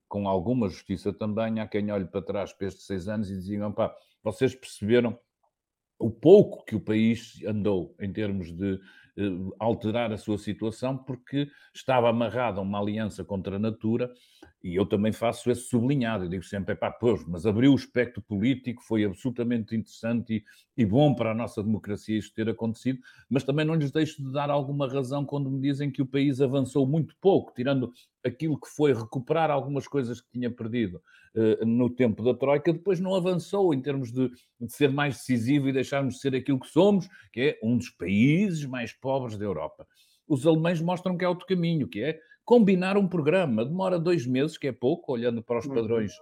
[0.07, 3.71] com alguma justiça também, há quem olhe para trás para estes seis anos e digam,
[3.71, 3.91] pá,
[4.23, 5.17] vocês perceberam
[5.97, 8.79] o pouco que o país andou em termos de
[9.59, 14.11] alterar a sua situação, porque estava amarrado a uma aliança contra a natura,
[14.63, 16.23] e eu também faço esse sublinhado.
[16.23, 20.37] Eu digo sempre, pá, pois, mas abriu o espectro político, foi absolutamente interessante
[20.77, 22.99] e, e bom para a nossa democracia isto ter acontecido,
[23.29, 26.41] mas também não lhes deixo de dar alguma razão quando me dizem que o país
[26.41, 27.91] avançou muito pouco, tirando
[28.25, 31.01] aquilo que foi recuperar algumas coisas que tinha perdido
[31.35, 35.67] uh, no tempo da Troika, depois não avançou em termos de, de, ser mais decisivo
[35.67, 39.45] e deixarmos de ser aquilo que somos, que é um dos países mais pobres da
[39.45, 39.87] Europa.
[40.27, 43.65] Os alemães mostram que é outro caminho, que é combinar um programa.
[43.65, 45.73] Demora dois meses, que é pouco, olhando para os uhum.
[45.73, 46.13] padrões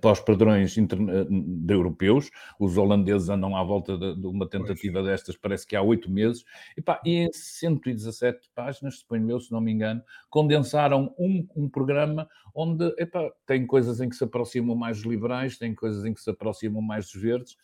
[0.00, 5.06] para os padrões de europeus, os holandeses andam à volta de, de uma tentativa pois.
[5.06, 6.44] destas, parece que há oito meses,
[6.76, 11.68] e, pá, e em 117 páginas, suponho eu, se não me engano, condensaram um, um
[11.68, 16.14] programa onde epá, tem coisas em que se aproximam mais dos liberais, tem coisas em
[16.14, 17.56] que se aproximam mais dos verdes,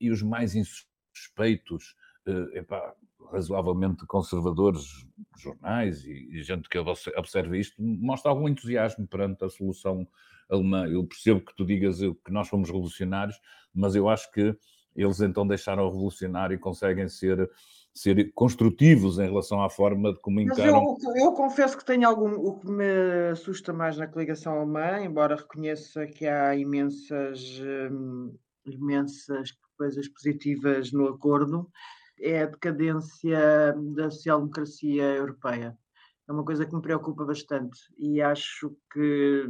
[0.00, 2.94] e os mais insuspeitos, eh, epá,
[3.32, 10.06] razoavelmente conservadores, jornais e, e gente que observa isto, mostra algum entusiasmo perante a solução
[10.50, 10.86] alemã.
[10.86, 13.40] Eu percebo que tu digas que nós fomos revolucionários,
[13.74, 14.56] mas eu acho que
[14.94, 17.48] eles então deixaram o revolucionário e conseguem ser
[17.98, 20.84] ser construtivos em relação à forma de como encaram.
[20.84, 22.32] Mas eu, eu confesso que tenho algum.
[22.34, 29.50] O que me assusta mais na coligação alemã, embora reconheça que há imensas, hum, imensas
[29.76, 31.68] coisas positivas no acordo,
[32.20, 35.76] é a decadência da social-democracia europeia.
[36.28, 39.46] É uma coisa que me preocupa bastante e acho que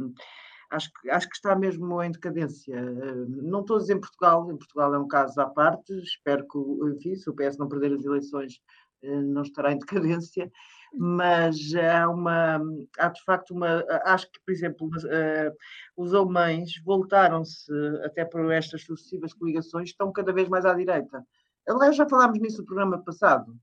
[0.69, 2.79] acho que, acho que está mesmo em decadência.
[3.27, 6.57] Não estou a dizer em Portugal, em Portugal é um caso à parte, espero que,
[6.95, 8.61] enfim, se o PS não perder as eleições,
[9.01, 10.51] eh, não estará em decadência,
[10.93, 12.61] mas há uma,
[12.97, 15.53] há de facto uma, acho que, por exemplo, eh,
[15.97, 17.71] os alemães voltaram-se,
[18.03, 21.25] até por estas sucessivas coligações, estão cada vez mais à direita.
[21.67, 23.55] Aliás, já falámos nisso no programa passado.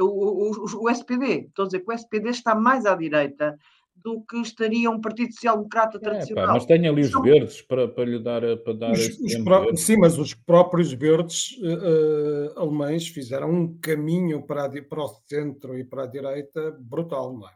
[0.00, 3.58] o, o, o, SPD, estou a dizer que o SPD está mais à direita
[4.04, 6.44] do que estaria um Partido Social Democrata tradicional.
[6.44, 7.22] É, pá, mas tem ali os São...
[7.22, 11.56] verdes para, para lhe dar, para dar os, os pró- Sim, mas os próprios verdes
[11.62, 17.32] uh, alemães fizeram um caminho para, a, para o centro e para a direita brutal,
[17.32, 17.52] não é?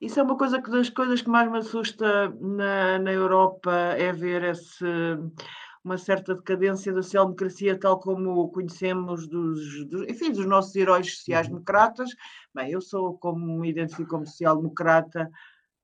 [0.00, 4.12] Isso é uma coisa que das coisas que mais me assusta na, na Europa é
[4.12, 4.84] ver esse,
[5.82, 12.10] uma certa decadência da social-democracia tal como conhecemos dos, dos, enfim, dos nossos heróis sociais-democratas.
[12.54, 15.30] Bem, eu sou como me identifico como social-democrata,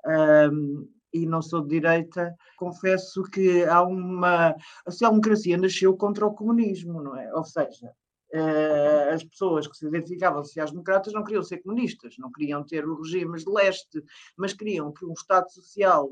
[0.06, 4.54] um, e não sou de direita, confesso que há uma.
[4.86, 7.32] A social-democracia nasceu contra o comunismo, não é?
[7.34, 7.92] Ou seja,
[8.34, 13.12] uh, as pessoas que se identificavam sociais-democratas não queriam ser comunistas, não queriam ter os
[13.12, 14.02] regimes de leste,
[14.36, 16.08] mas queriam que um Estado social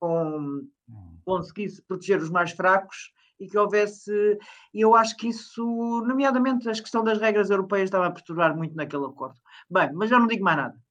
[0.00, 1.18] com, hum.
[1.24, 4.38] conseguisse proteger os mais fracos e que houvesse.
[4.72, 5.64] E eu acho que isso,
[6.06, 9.38] nomeadamente a questão das regras europeias, estava a perturbar muito naquele acordo.
[9.70, 10.87] Bem, mas eu não digo mais nada.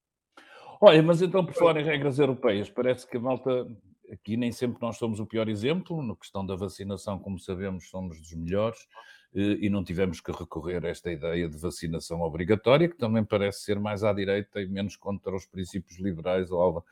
[0.80, 3.68] Olha, mas então, por falar em regras europeias, parece que a malta.
[4.10, 8.18] Aqui nem sempre nós somos o pior exemplo, na questão da vacinação, como sabemos, somos
[8.22, 8.88] dos melhores,
[9.36, 13.63] eh, e não tivemos que recorrer a esta ideia de vacinação obrigatória, que também parece
[13.63, 16.86] ser mais à direita e menos contra os princípios liberais ou algo.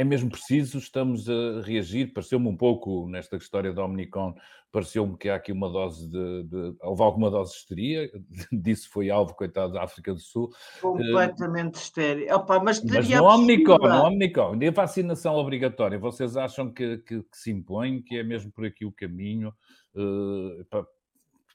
[0.00, 2.14] É mesmo preciso, estamos a reagir.
[2.14, 4.34] Pareceu-me um pouco, nesta história da Omnicom,
[4.72, 8.10] pareceu-me que há aqui uma dose de, de, Houve alguma dose de histeria,
[8.50, 10.50] disso foi alvo, coitado, da África do Sul.
[10.80, 12.34] Completamente uh, estéreo.
[12.34, 17.22] Opa, mas mas no Omnicom, no Omnicom, e a vacinação obrigatória, vocês acham que, que,
[17.22, 19.52] que, se impõe, que é mesmo por aqui o caminho?
[19.94, 20.64] Uh,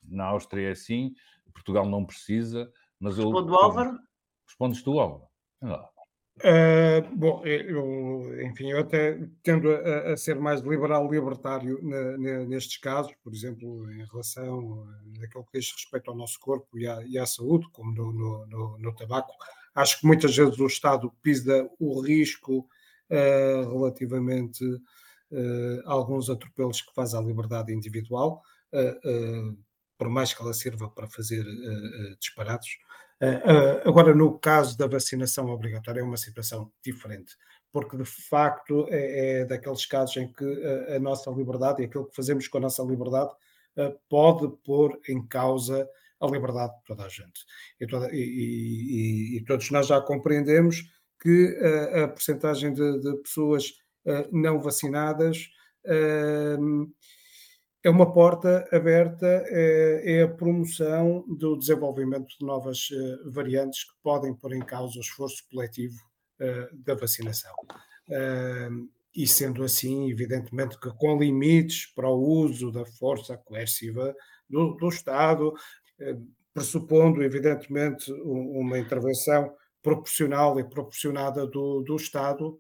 [0.07, 1.15] na Áustria é assim,
[1.51, 3.59] Portugal não precisa, mas Respondo eu...
[3.59, 3.97] Álvaro?
[4.45, 5.23] Respondes tu, Álvaro?
[5.63, 5.89] Ah.
[6.43, 11.79] Uh, bom, eu, enfim, eu até tendo a, a ser mais liberal libertário
[12.49, 14.85] nestes casos, por exemplo, em relação
[15.23, 18.45] àquilo que diz respeito ao nosso corpo e à, e à saúde, como no, no,
[18.47, 19.33] no, no, tabaco.
[19.73, 22.67] Acho que muitas vezes o Estado pisa o risco
[23.09, 28.41] uh, relativamente uh, a alguns atropelos que faz à liberdade individual,
[29.97, 31.45] por mais que ela sirva para fazer
[32.19, 32.67] disparados.
[33.33, 37.35] Uh, agora, no caso da vacinação obrigatória, é uma situação diferente,
[37.71, 40.45] porque de facto é, é daqueles casos em que
[40.89, 43.31] a, a, nossa liberdade e aquilo que fazemos com a nossa liberdade
[44.09, 45.87] pode pôr em causa
[46.21, 47.45] a liberdade de toda a gente.
[47.79, 50.83] E, toda, e, e, e todos nós já compreendemos
[51.21, 53.73] que uh, a porcentagem de, de pessoas
[54.31, 55.49] não vacinadas
[57.85, 63.93] é uma porta aberta, é, é, a promoção do desenvolvimento de novas uh, variantes que
[64.01, 65.95] podem pôr em causa o esforço coletivo
[66.41, 67.53] uh, da vacinação.
[68.09, 74.15] Uh, e sendo assim, evidentemente que com limites para o uso da força coerciva
[74.49, 75.53] do, do Estado,
[76.53, 82.59] pressupondo, evidentemente, uma intervenção proporcional e proporcionada do, do Estado,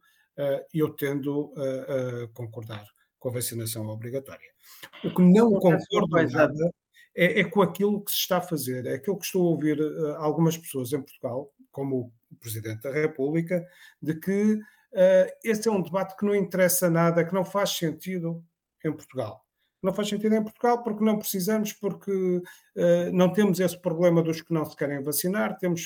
[0.73, 2.85] eu tendo a concordar
[3.19, 4.54] com a vacinação obrigatória.
[5.03, 6.71] O que não concordo nada
[7.15, 8.85] é, é, com aquilo que se está a fazer.
[8.85, 12.91] É aquilo que estou a ouvir uh, algumas pessoas em Portugal, como o Presidente da
[12.91, 13.65] República,
[14.01, 18.43] de que uh, esse é um debate que não interessa nada, que não faz sentido
[18.83, 19.43] em Portugal.
[19.81, 24.41] Não faz sentido em Portugal porque não precisamos, porque uh, não temos esse problema dos
[24.41, 25.85] que não se querem vacinar, temos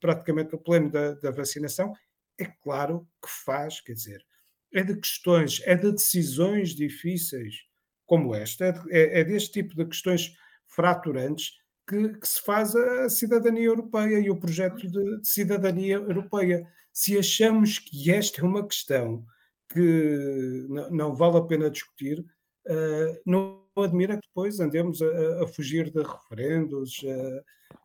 [0.00, 1.92] praticamente o pleno da, da, vacinação.
[2.38, 4.24] É claro que faz, quer dizer,
[4.72, 7.69] é de questões, é de decisões difíceis
[8.10, 10.34] como esta, é, é, é deste tipo de questões
[10.66, 11.52] fraturantes
[11.88, 16.66] que, que, se faz a cidadania europeia e o projeto de, de cidadania europeia.
[16.92, 19.24] Se achamos que esta é uma questão
[19.68, 25.46] que não, não vale a pena discutir, uh, não admira que depois andemos a, a
[25.46, 27.00] fugir de referendos,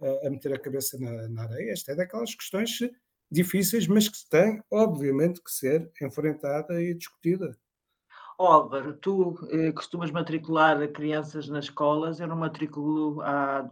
[0.01, 1.71] a, a, meter a cabeça na, na areia.
[1.71, 2.79] Esta é daquelas questões
[3.31, 7.55] difíceis, mas que têm, obviamente, que ser enfrentada e discutida.
[8.37, 13.69] Álvaro, tu eh, costumas matricular crianças nas escolas, eu não matriculo há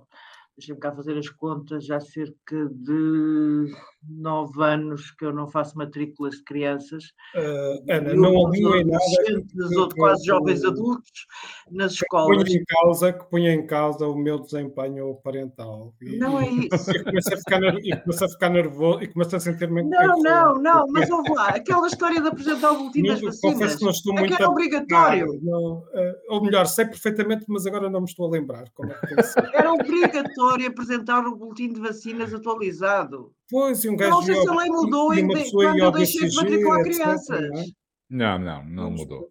[0.57, 3.73] deixa-me cá fazer as contas, há cerca de
[4.07, 7.05] nove anos que eu não faço matrículas de crianças.
[7.35, 9.03] Uh, Ana, não ouviu em nada.
[9.49, 11.25] Que, ou quase jovens adultos
[11.71, 12.43] nas escolas.
[12.43, 15.93] Que em causa, que punha em causa o meu desempenho parental.
[16.01, 16.91] E, não é isso.
[16.91, 19.83] E começa a ficar, e a ficar nervoso e começa a sentir-me.
[19.83, 23.79] Não, não, não, mas ouve lá, aquela história de apresentar o boletim das vacinas.
[23.79, 25.39] Não estou muito era obrigatório.
[25.41, 28.95] Não, uh, ou melhor, sei perfeitamente, mas agora não me estou a lembrar como é
[28.95, 33.31] que Era obrigatório apresentar o boletim de vacinas atualizado.
[33.49, 34.11] Pois, e um gajo.
[34.11, 37.73] Não sei se a lei mudou em, quando eu deixei de matricular crianças.
[38.09, 39.29] Não, não, não mudou.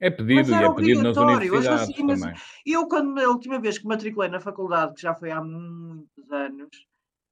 [0.00, 2.36] É pedido e é pedido nas universidades vacinas, também.
[2.66, 6.68] Eu, quando a última vez que matriculei na faculdade, que já foi há muitos anos,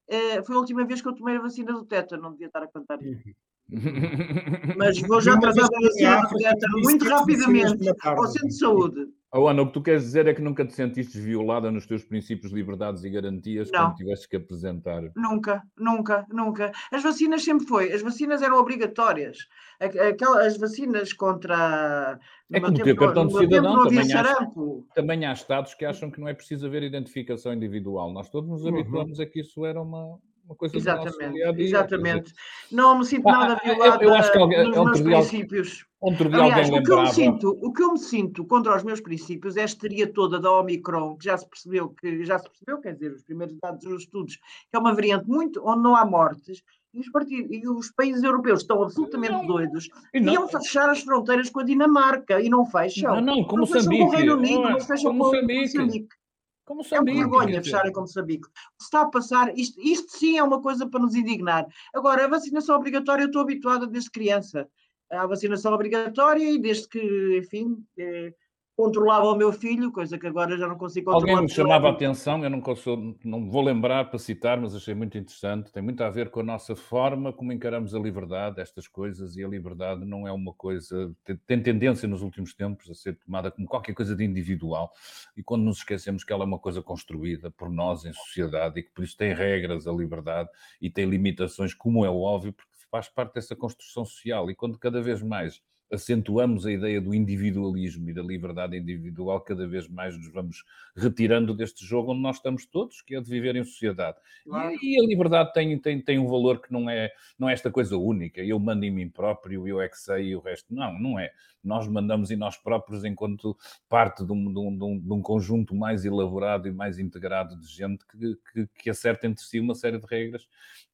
[0.09, 2.63] eh, foi a última vez que eu tomei a vacina do tétano, não devia estar
[2.63, 3.29] a contar isso.
[3.71, 4.75] Uhum.
[4.77, 9.09] Mas vou já tratar da vacina do tétano muito rapidamente ao centro de saúde.
[9.35, 12.05] Oh, Ana, o que tu queres dizer é que nunca te sentiste violada nos teus
[12.05, 13.87] princípios, liberdades e garantias não.
[13.87, 15.03] quando tiveste que apresentar?
[15.17, 16.71] Nunca, nunca, nunca.
[16.93, 17.91] As vacinas sempre foi.
[17.91, 19.39] As vacinas eram obrigatórias.
[19.81, 22.21] Aquelas, as vacinas contra.
[22.53, 23.85] É como ter cartão de cidadão.
[23.85, 24.47] Também há,
[24.95, 28.13] também há Estados que acham que não é preciso haver identificação individual.
[28.13, 28.69] Nós todos nos uhum.
[28.69, 29.25] habituamos uhum.
[29.25, 30.19] a que isso era uma,
[30.53, 32.35] uma coisa exatamente, exatamente.
[32.71, 35.87] Não me sinto nada violada eu, eu acho que alguém, nos meus princípios.
[36.03, 39.57] Aliás, o que, eu me sinto, o que eu me sinto contra os meus princípios
[39.57, 42.95] é a histeria toda da Omicron, que já se percebeu, que já se percebeu, quer
[42.95, 46.63] dizer, os primeiros dados dos estudos, que é uma variante muito onde não há mortes,
[46.93, 51.01] e os, partidos, e os países europeus estão absolutamente não, doidos e iam fechar as
[51.01, 53.15] fronteiras com a Dinamarca e não fecham.
[53.15, 54.03] Não, não, como não Moçambique.
[54.03, 55.79] com o Reino Unido, é, mas fecham com Moçambique.
[55.79, 56.22] Moçambique.
[56.65, 57.19] Como Moçambique.
[57.19, 58.47] É uma vergonha fecharem com Moçambique.
[58.47, 61.67] O que está a passar, isto, isto sim é uma coisa para nos indignar.
[61.95, 64.69] Agora, a vacinação obrigatória, eu estou habituada desde criança
[65.11, 68.33] à vacinação obrigatória e desde que, enfim, eh,
[68.77, 71.33] controlava o meu filho, coisa que agora já não consigo controlar.
[71.33, 74.95] Alguém me chamava a atenção, eu não, consigo, não vou lembrar para citar, mas achei
[74.95, 78.89] muito interessante, tem muito a ver com a nossa forma como encaramos a liberdade, estas
[78.89, 82.95] coisas, e a liberdade não é uma coisa, tem, tem tendência nos últimos tempos a
[82.95, 84.91] ser tomada como qualquer coisa de individual,
[85.37, 88.83] e quando nos esquecemos que ela é uma coisa construída por nós em sociedade e
[88.83, 90.49] que por isso tem regras a liberdade
[90.81, 95.01] e tem limitações, como é óbvio, porque faz parte dessa construção social, e quando cada
[95.01, 100.33] vez mais acentuamos a ideia do individualismo e da liberdade individual, cada vez mais nos
[100.33, 100.65] vamos
[100.97, 104.17] retirando deste jogo onde nós estamos todos, que é de viver em sociedade.
[104.45, 104.75] Claro.
[104.83, 107.71] E, e, a liberdade tem, tem, tem um valor que não é, não é esta
[107.71, 110.75] coisa única, eu mando em mim próprio, eu é que sei e o resto.
[110.75, 111.31] Não, não é.
[111.63, 113.57] Nós mandamos em nós próprios enquanto
[113.89, 118.05] parte de um, de um, de um conjunto mais elaborado e mais integrado de gente
[118.07, 120.47] que, que, que acerta entre si uma série de regras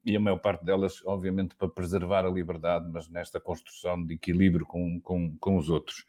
[0.05, 4.67] e a maior parte delas, obviamente, para preservar a liberdade, mas nesta construção de equilíbrio
[4.67, 6.05] com, com, com os outros.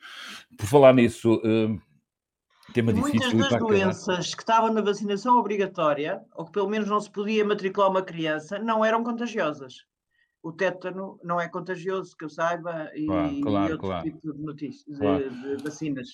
[0.57, 1.81] Por falar nisso, uh,
[2.73, 3.31] tema difícil.
[3.31, 7.43] Muitas das doenças que estavam na vacinação obrigatória, ou que pelo menos não se podia
[7.43, 9.85] matricular uma criança, não eram contagiosas.
[10.41, 14.03] O tétano não é contagioso, que eu saiba, e, claro, claro, e outro claro.
[14.03, 15.29] tipo de, notícias, claro.
[15.29, 16.07] de, de vacinas.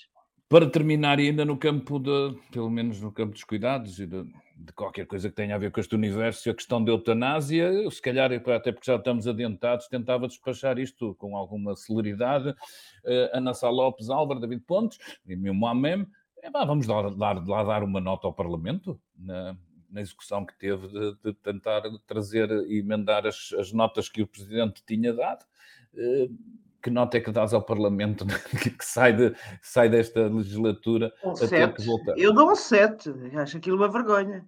[0.47, 4.23] Para terminar, ainda no campo de, pelo menos no campo dos cuidados e de,
[4.55, 8.01] de, qualquer coisa que tenha a ver com este universo, a questão da eutanásia, se
[8.01, 12.49] calhar, até porque já estamos adiantados, tentava despachar isto com alguma celeridade.
[12.49, 16.05] Uh, Ana Sá Lopes, Álvaro, David Pontes, e meu Moamem,
[16.43, 19.57] é, vamos lá dar, lá dar uma nota ao Parlamento na,
[19.95, 24.27] na execução que teve de, de tentar trazer e emendar as, as, notas que o
[24.27, 25.45] Presidente tinha dado.
[25.93, 26.37] Uh,
[26.83, 28.27] que nota é que dás ao Parlamento
[28.61, 32.15] que sai, de, sai desta legislatura um a ter que voltar?
[32.17, 34.45] Eu dou um 7, acho aquilo uma vergonha.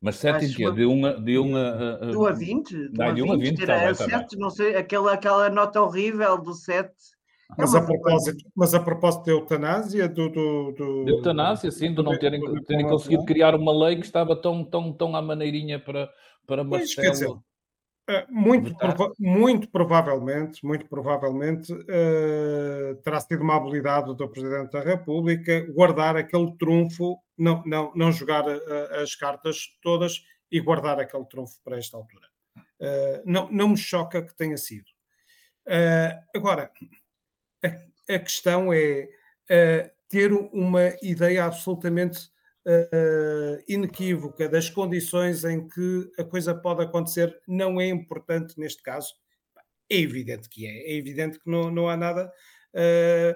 [0.00, 0.70] Mas 7 em quê?
[0.70, 2.88] De 1 a, de um a, a, a 20?
[2.90, 6.52] De 1 a 20, tá bem, tá 7, não sei, aquela, aquela nota horrível do
[6.52, 6.92] 7.
[7.56, 10.28] É mas, a propósito, mas a propósito da eutanásia, do.
[10.28, 11.04] do, do...
[11.04, 14.92] De eutanásia, sim, de não terem, terem conseguido criar uma lei que estava tão, tão,
[14.92, 16.10] tão à maneirinha para,
[16.46, 17.42] para Marcelo.
[18.06, 24.80] Eh, muito, prova muito provavelmente, muito provavelmente uh, terá sido uma habilidade do Presidente da
[24.80, 31.24] República guardar aquele trunfo, não, não, não jogar uh, as cartas todas e guardar aquele
[31.24, 32.28] trunfo para esta altura.
[32.78, 34.84] Uh, não, não me choca que tenha sido.
[36.34, 36.70] agora,
[37.64, 39.08] a, a, questão é
[40.08, 42.28] ter uma ideia absolutamente
[42.66, 49.12] uh, inequívoca das condições em que a coisa pode acontecer não é importante neste caso.
[49.90, 52.32] É evidente que é, é evidente que não, não há nada.
[52.74, 53.34] Uh,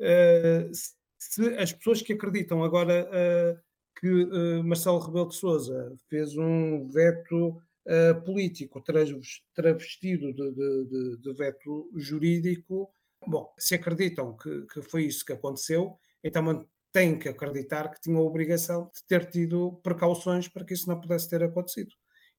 [0.00, 0.70] uh,
[1.18, 3.08] se as pessoas que acreditam agora
[3.98, 4.26] que
[4.62, 7.62] Marcelo Rebelo de Souza fez um veto
[8.26, 8.84] político
[9.54, 12.92] travestido de, de, de, de, veto jurídico,
[13.26, 18.20] bom, se acreditam que, que foi isso que aconteceu, então têm que acreditar que tinham
[18.20, 21.92] a obrigação de ter tido precauções para que isso não pudesse ter acontecido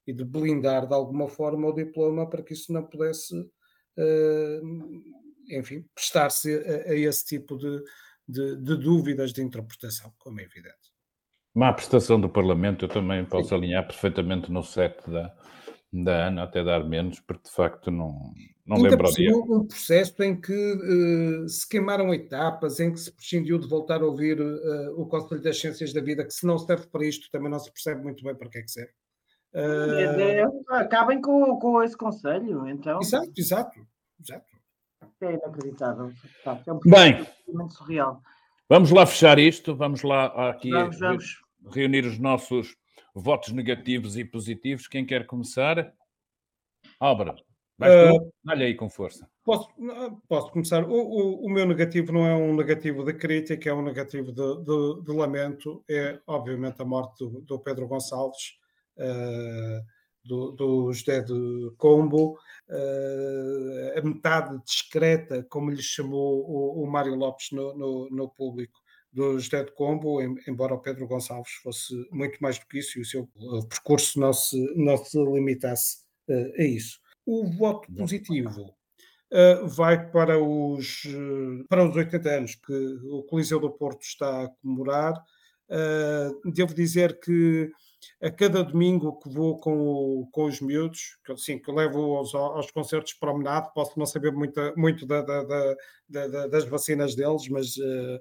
[0.07, 4.61] e de blindar de alguma forma o diploma para que isso não pudesse, uh,
[5.49, 7.83] enfim, prestar-se a, a, esse tipo de,
[8.27, 10.93] de, de, dúvidas de interpretação, como é evidente.
[11.53, 13.55] Má prestação do Parlamento, eu também posso Sim.
[13.55, 15.35] alinhar perfeitamente no set da,
[15.91, 18.33] da Ana, até dar menos, porque de facto não,
[18.65, 19.35] não lembro dia.
[19.35, 24.05] um processo em que uh, se queimaram etapas, em que se prescindiu de voltar a
[24.05, 27.49] ouvir uh, o Conselho das Ciências da Vida, que se não serve para isto, também
[27.49, 28.91] não se percebe muito bem para que é que serve.
[29.53, 30.65] Uh...
[30.73, 32.99] Acabem com, com esse conselho, então.
[32.99, 33.87] Exato, exato,
[34.19, 34.55] exato.
[35.21, 36.11] É inacreditável.
[36.45, 37.25] É um bem,
[37.69, 38.21] surreal.
[38.67, 41.41] Vamos lá fechar isto, vamos lá aqui vamos, vamos.
[41.71, 42.75] reunir os nossos
[43.15, 44.87] votos negativos e positivos.
[44.87, 45.93] Quem quer começar?
[46.99, 47.35] Álvaro.
[47.79, 49.27] Uh, Olha aí com força.
[49.43, 49.69] Posso,
[50.27, 50.83] posso começar.
[50.83, 54.63] O, o, o, meu negativo não é um negativo de crítica, é um negativo de,
[54.63, 55.83] de, de lamento.
[55.89, 58.53] É, obviamente, a morte do, do Pedro Gonçalves,
[58.97, 59.85] uh,
[60.23, 62.37] do, do José de Combo,
[62.69, 68.79] uh, a metade discreta, como lhe chamou o, o Mário Lopes no, no, no, público,
[69.15, 73.01] do José de Combo, embora o Pedro Gonçalves fosse muito mais do que isso e
[73.01, 73.29] o seu
[73.69, 75.99] percurso não se, não se limitasse
[76.29, 76.99] a isso.
[77.25, 78.75] O voto positivo
[79.31, 81.03] uh, vai para os,
[81.69, 82.73] para os 80 anos que
[83.09, 85.13] o Coliseu do Porto está a comemorar.
[86.53, 87.71] Devo dizer que
[88.21, 92.35] a cada domingo que vou com, o, com os miúdos, que, assim, que levo aos,
[92.35, 95.75] aos concertos de promenade, posso não saber muito, muito da, da,
[96.07, 98.19] da, das vacinas deles, mas, uh,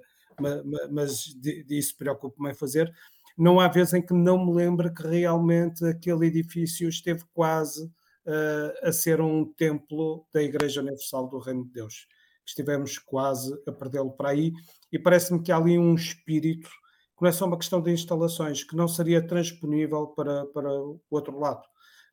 [0.91, 1.24] mas,
[1.66, 2.93] disso preocupo-me em fazer.
[3.37, 8.89] Não há vez em que não me lembre que realmente aquele edifício esteve quase uh,
[8.89, 12.07] a ser um templo da Igreja Universal do Reino de Deus.
[12.47, 14.53] Estivemos quase a perdê-lo para aí
[14.93, 16.70] e parece-me que há ali um espírito
[17.16, 21.01] que não é só uma questão de instalações, que não seria transponível para, para o
[21.11, 21.64] outro lado.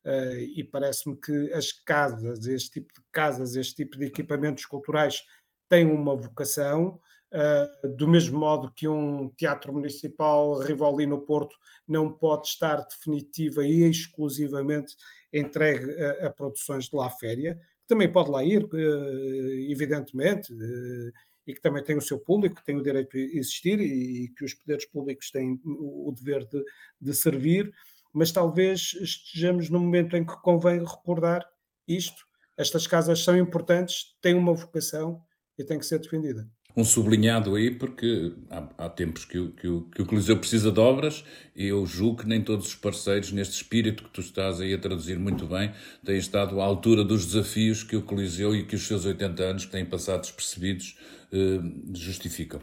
[0.05, 5.21] Uh, e parece-me que as casas, este tipo de casas, este tipo de equipamentos culturais
[5.69, 6.99] têm uma vocação,
[7.33, 11.55] uh, do mesmo modo que um teatro municipal Rivoli no Porto
[11.87, 14.95] não pode estar definitiva e exclusivamente
[15.33, 21.11] entregue a, a produções de lá féria, que também pode lá ir, eh, evidentemente, eh,
[21.47, 24.45] e que também tem o seu público, que tem o direito de existir e, que
[24.45, 26.63] os poderes públicos têm o dever de,
[26.99, 27.71] de servir,
[28.13, 31.45] mas talvez estejamos num momento em que convém recordar
[31.87, 32.25] isto.
[32.57, 35.21] Estas casas são importantes, têm uma vocação
[35.57, 36.45] e têm que ser defendidas
[36.75, 40.71] um sublinhado aí, porque há, há tempos que o, que, o, que o Coliseu precisa
[40.71, 41.23] de obras
[41.55, 44.77] e eu julgo que nem todos os parceiros, neste espírito que tu estás aí a
[44.77, 45.71] traduzir muito bem,
[46.03, 49.65] têm estado à altura dos desafios que o Coliseu e que os seus 80 anos
[49.65, 50.97] que têm passado despercebidos
[51.31, 51.59] eh,
[51.93, 52.59] justificam.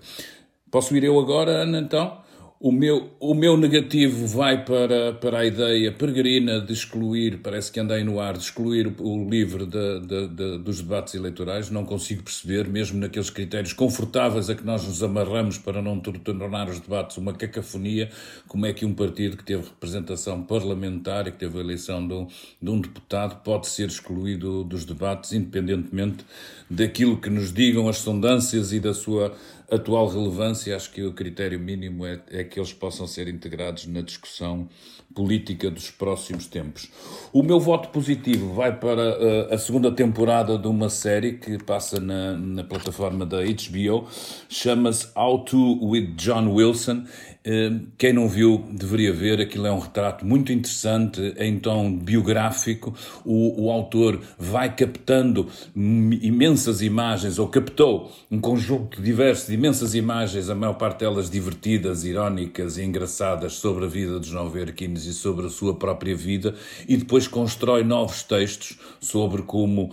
[0.70, 2.22] Posso ir eu agora, Ana, então?
[2.61, 7.78] O meu, o meu negativo vai para, para a ideia peregrina de excluir, parece que
[7.78, 11.70] andei no ar, de excluir o, o livro de, de, de, dos debates eleitorais.
[11.70, 16.68] Não consigo perceber, mesmo naqueles critérios confortáveis a que nós nos amarramos para não tornar
[16.68, 18.11] os debates uma cacofonia,
[18.48, 22.14] como é que um partido que teve representação parlamentar e que teve a eleição de
[22.14, 22.26] um,
[22.61, 26.24] de um deputado pode ser excluído dos debates, independentemente
[26.68, 29.32] daquilo que nos digam as sondâncias e da sua
[29.70, 34.00] atual relevância, acho que o critério mínimo é, é que eles possam ser integrados na
[34.00, 34.68] discussão
[35.14, 36.88] política dos próximos tempos.
[37.32, 42.00] O meu voto positivo vai para uh, a segunda temporada de uma série que passa
[42.00, 44.06] na, na plataforma da HBO,
[44.48, 47.04] chama-se How to with John Wilson.
[47.49, 52.94] Uh, quem não viu deveria ver, aquilo é um retrato muito interessante, em tom biográfico.
[53.24, 60.51] O, o autor vai captando imensas imagens, ou captou um conjunto diverso de imensas imagens,
[60.51, 65.46] a maior parte delas divertidas, irónicas e engraçadas, sobre a vida dos nova-iorquinos e sobre
[65.46, 66.55] a sua própria vida,
[66.86, 69.90] e depois constrói novos textos sobre como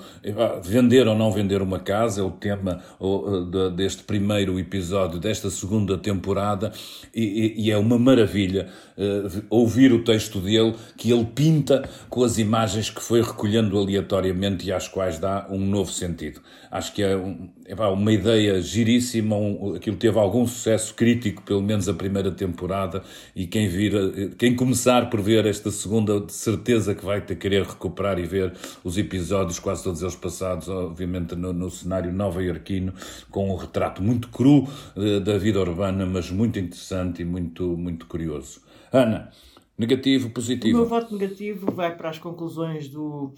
[0.62, 2.84] vender ou não vender uma casa, é o tema
[3.78, 6.74] deste primeiro episódio desta segunda temporada,
[7.14, 8.68] e, e é uma maravilha
[8.98, 14.68] uh, ouvir o texto dele, que ele pinta com as imagens que foi recolhendo aleatoriamente
[14.68, 16.42] e às quais dá um novo sentido.
[16.72, 21.88] Acho que é, um, uma ideia giríssima, um, aquilo teve algum sucesso crítico, pelo menos
[21.88, 23.02] a primeira temporada,
[23.36, 27.64] e quem vir, quem começar por ver esta segunda, de certeza que vai ter querer
[27.64, 28.54] recuperar e ver
[28.84, 32.94] os episódios, quase todos eles passados, obviamente, no, no cenário nova-iorquino,
[33.30, 38.06] com um retrato muito cru uh, da vida urbana, mas muito interessante e muito, muito
[38.08, 38.62] curioso.
[38.92, 39.30] Ana,
[39.78, 40.78] negativo, positivo?
[40.78, 43.34] O meu voto negativo vai para as conclusões do,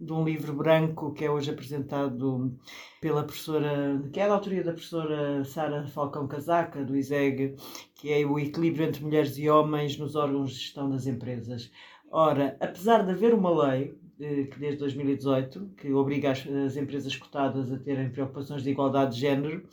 [0.00, 2.56] de um livro branco que é hoje apresentado
[3.00, 7.56] pela professora, que é da autoria da professora Sara Falcão Casaca, do ISEG,
[7.94, 11.70] que é o equilíbrio entre mulheres e homens nos órgãos de gestão das empresas.
[12.10, 17.14] Ora, apesar de haver uma lei eh, que desde 2018 que obriga as, as empresas
[17.16, 19.64] cotadas a terem preocupações de igualdade de género,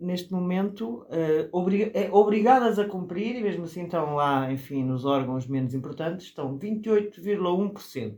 [0.00, 1.06] neste momento
[1.52, 6.26] obriga é, obrigadas a cumprir, e mesmo assim estão lá, enfim, nos órgãos menos importantes,
[6.26, 8.16] estão 28,1%.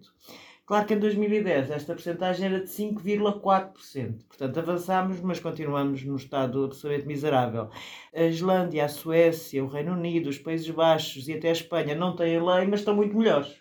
[0.67, 4.25] Claro que em 2010 esta porcentagem era de 5,4%.
[4.27, 7.71] Portanto, avançámos, mas continuamos no estado absolutamente miserável.
[8.13, 12.17] A Islândia, a Suécia, o Reino Unido, os Países Baixos e até a Espanha não
[12.17, 13.55] têm lei, mas estão muito melhores.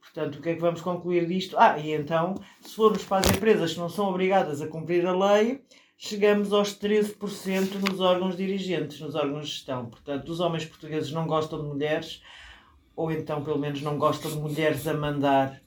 [0.00, 1.54] Portanto, o que é que vamos concluir disto?
[1.58, 5.12] Ah, e então, se formos para as empresas que não são obrigadas a cumprir a
[5.12, 5.62] lei,
[5.98, 9.84] chegamos aos 13% nos órgãos dirigentes, nos órgãos de gestão.
[9.84, 12.22] Portanto, os homens portugueses não gostam de mulheres,
[12.96, 15.60] ou então pelo menos não gostam de mulheres a mandar,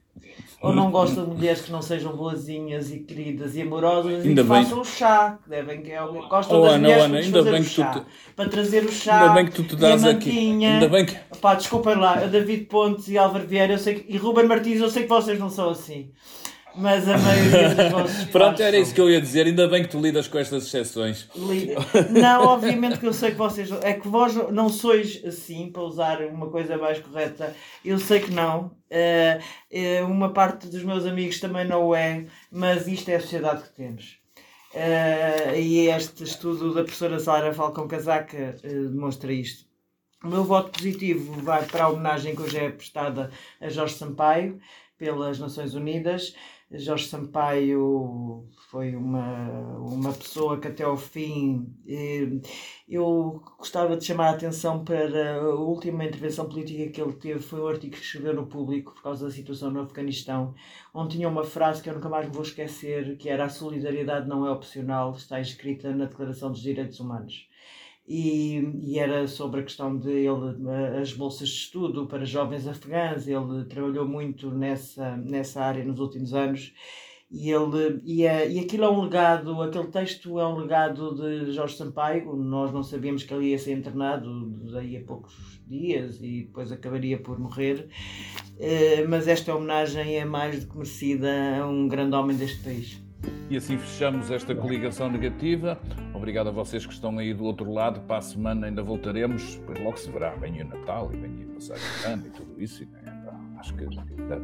[0.62, 4.44] ou não gostam de mulheres que não sejam boazinhas e queridas e amorosas ainda e
[4.44, 4.64] que bem...
[4.64, 6.00] façam o chá, que devem que é
[6.30, 8.06] gostam oh, das Ana, mulheres Ana, ainda bem que chá, tu te...
[8.36, 10.66] para trazer o chá, ainda bem que tu te dás aqui.
[10.66, 11.16] Ainda bem que...
[11.40, 14.14] Pá, desculpem lá, David Pontes e Álvaro Vieira eu sei que...
[14.14, 16.12] e Ruben Martins, eu sei que vocês não são assim
[16.76, 19.46] mas a maioria dos vossos Pronto, era isso que eu ia dizer.
[19.46, 21.28] Ainda bem que tu lidas com estas exceções.
[22.10, 23.72] Não, obviamente que eu sei que vocês.
[23.82, 27.56] É que vós não sois assim, para usar uma coisa mais correta.
[27.84, 28.72] Eu sei que não.
[28.90, 33.70] Uh, uma parte dos meus amigos também não é, mas isto é a sociedade que
[33.70, 34.20] temos.
[34.74, 39.66] Uh, e este estudo da professora Sara Falcão Casaca uh, demonstra isto.
[40.24, 44.60] O meu voto positivo vai para a homenagem que hoje é prestada a Jorge Sampaio
[44.98, 46.36] pelas Nações Unidas.
[46.74, 51.68] Jorge Sampaio foi uma, uma pessoa que até ao fim
[52.88, 57.60] eu gostava de chamar a atenção para a última intervenção política que ele teve foi
[57.60, 60.56] um artigo que escreveu no público por causa da situação no Afeganistão
[60.94, 64.30] onde tinha uma frase que eu nunca mais me vou esquecer que era a solidariedade
[64.30, 67.50] não é opcional está escrita na Declaração dos Direitos Humanos
[68.08, 73.28] e, e, era sobre a questão de ele, as bolsas de estudo para jovens afegãs.
[73.28, 76.74] Ele trabalhou muito nessa, nessa área nos últimos anos.
[77.30, 81.54] E, ele, e, é, e aquilo é um legado, aquele texto é um legado de
[81.54, 82.36] Jorge Sampaio.
[82.36, 87.18] Nós não sabíamos que ele ia ser internado daí a poucos dias e depois acabaria
[87.18, 87.88] por morrer.
[88.60, 93.11] Eh, mas esta homenagem é mais do que merecida a um grande homem deste país.
[93.50, 95.78] E assim fechamos esta coligação negativa.
[96.14, 98.00] Obrigado a vocês que estão aí do outro lado.
[98.02, 100.32] Para a semana ainda voltaremos, pois logo se verá.
[100.36, 102.84] Vem o Natal e vem o passagem de ano e tudo isso.
[102.84, 103.02] E, né,
[103.58, 103.86] acho que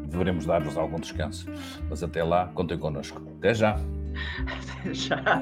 [0.07, 1.49] deveremos dar-vos algum descanso.
[1.89, 3.21] Mas até lá, contem connosco.
[3.37, 3.79] Até já.
[4.81, 5.41] Até já.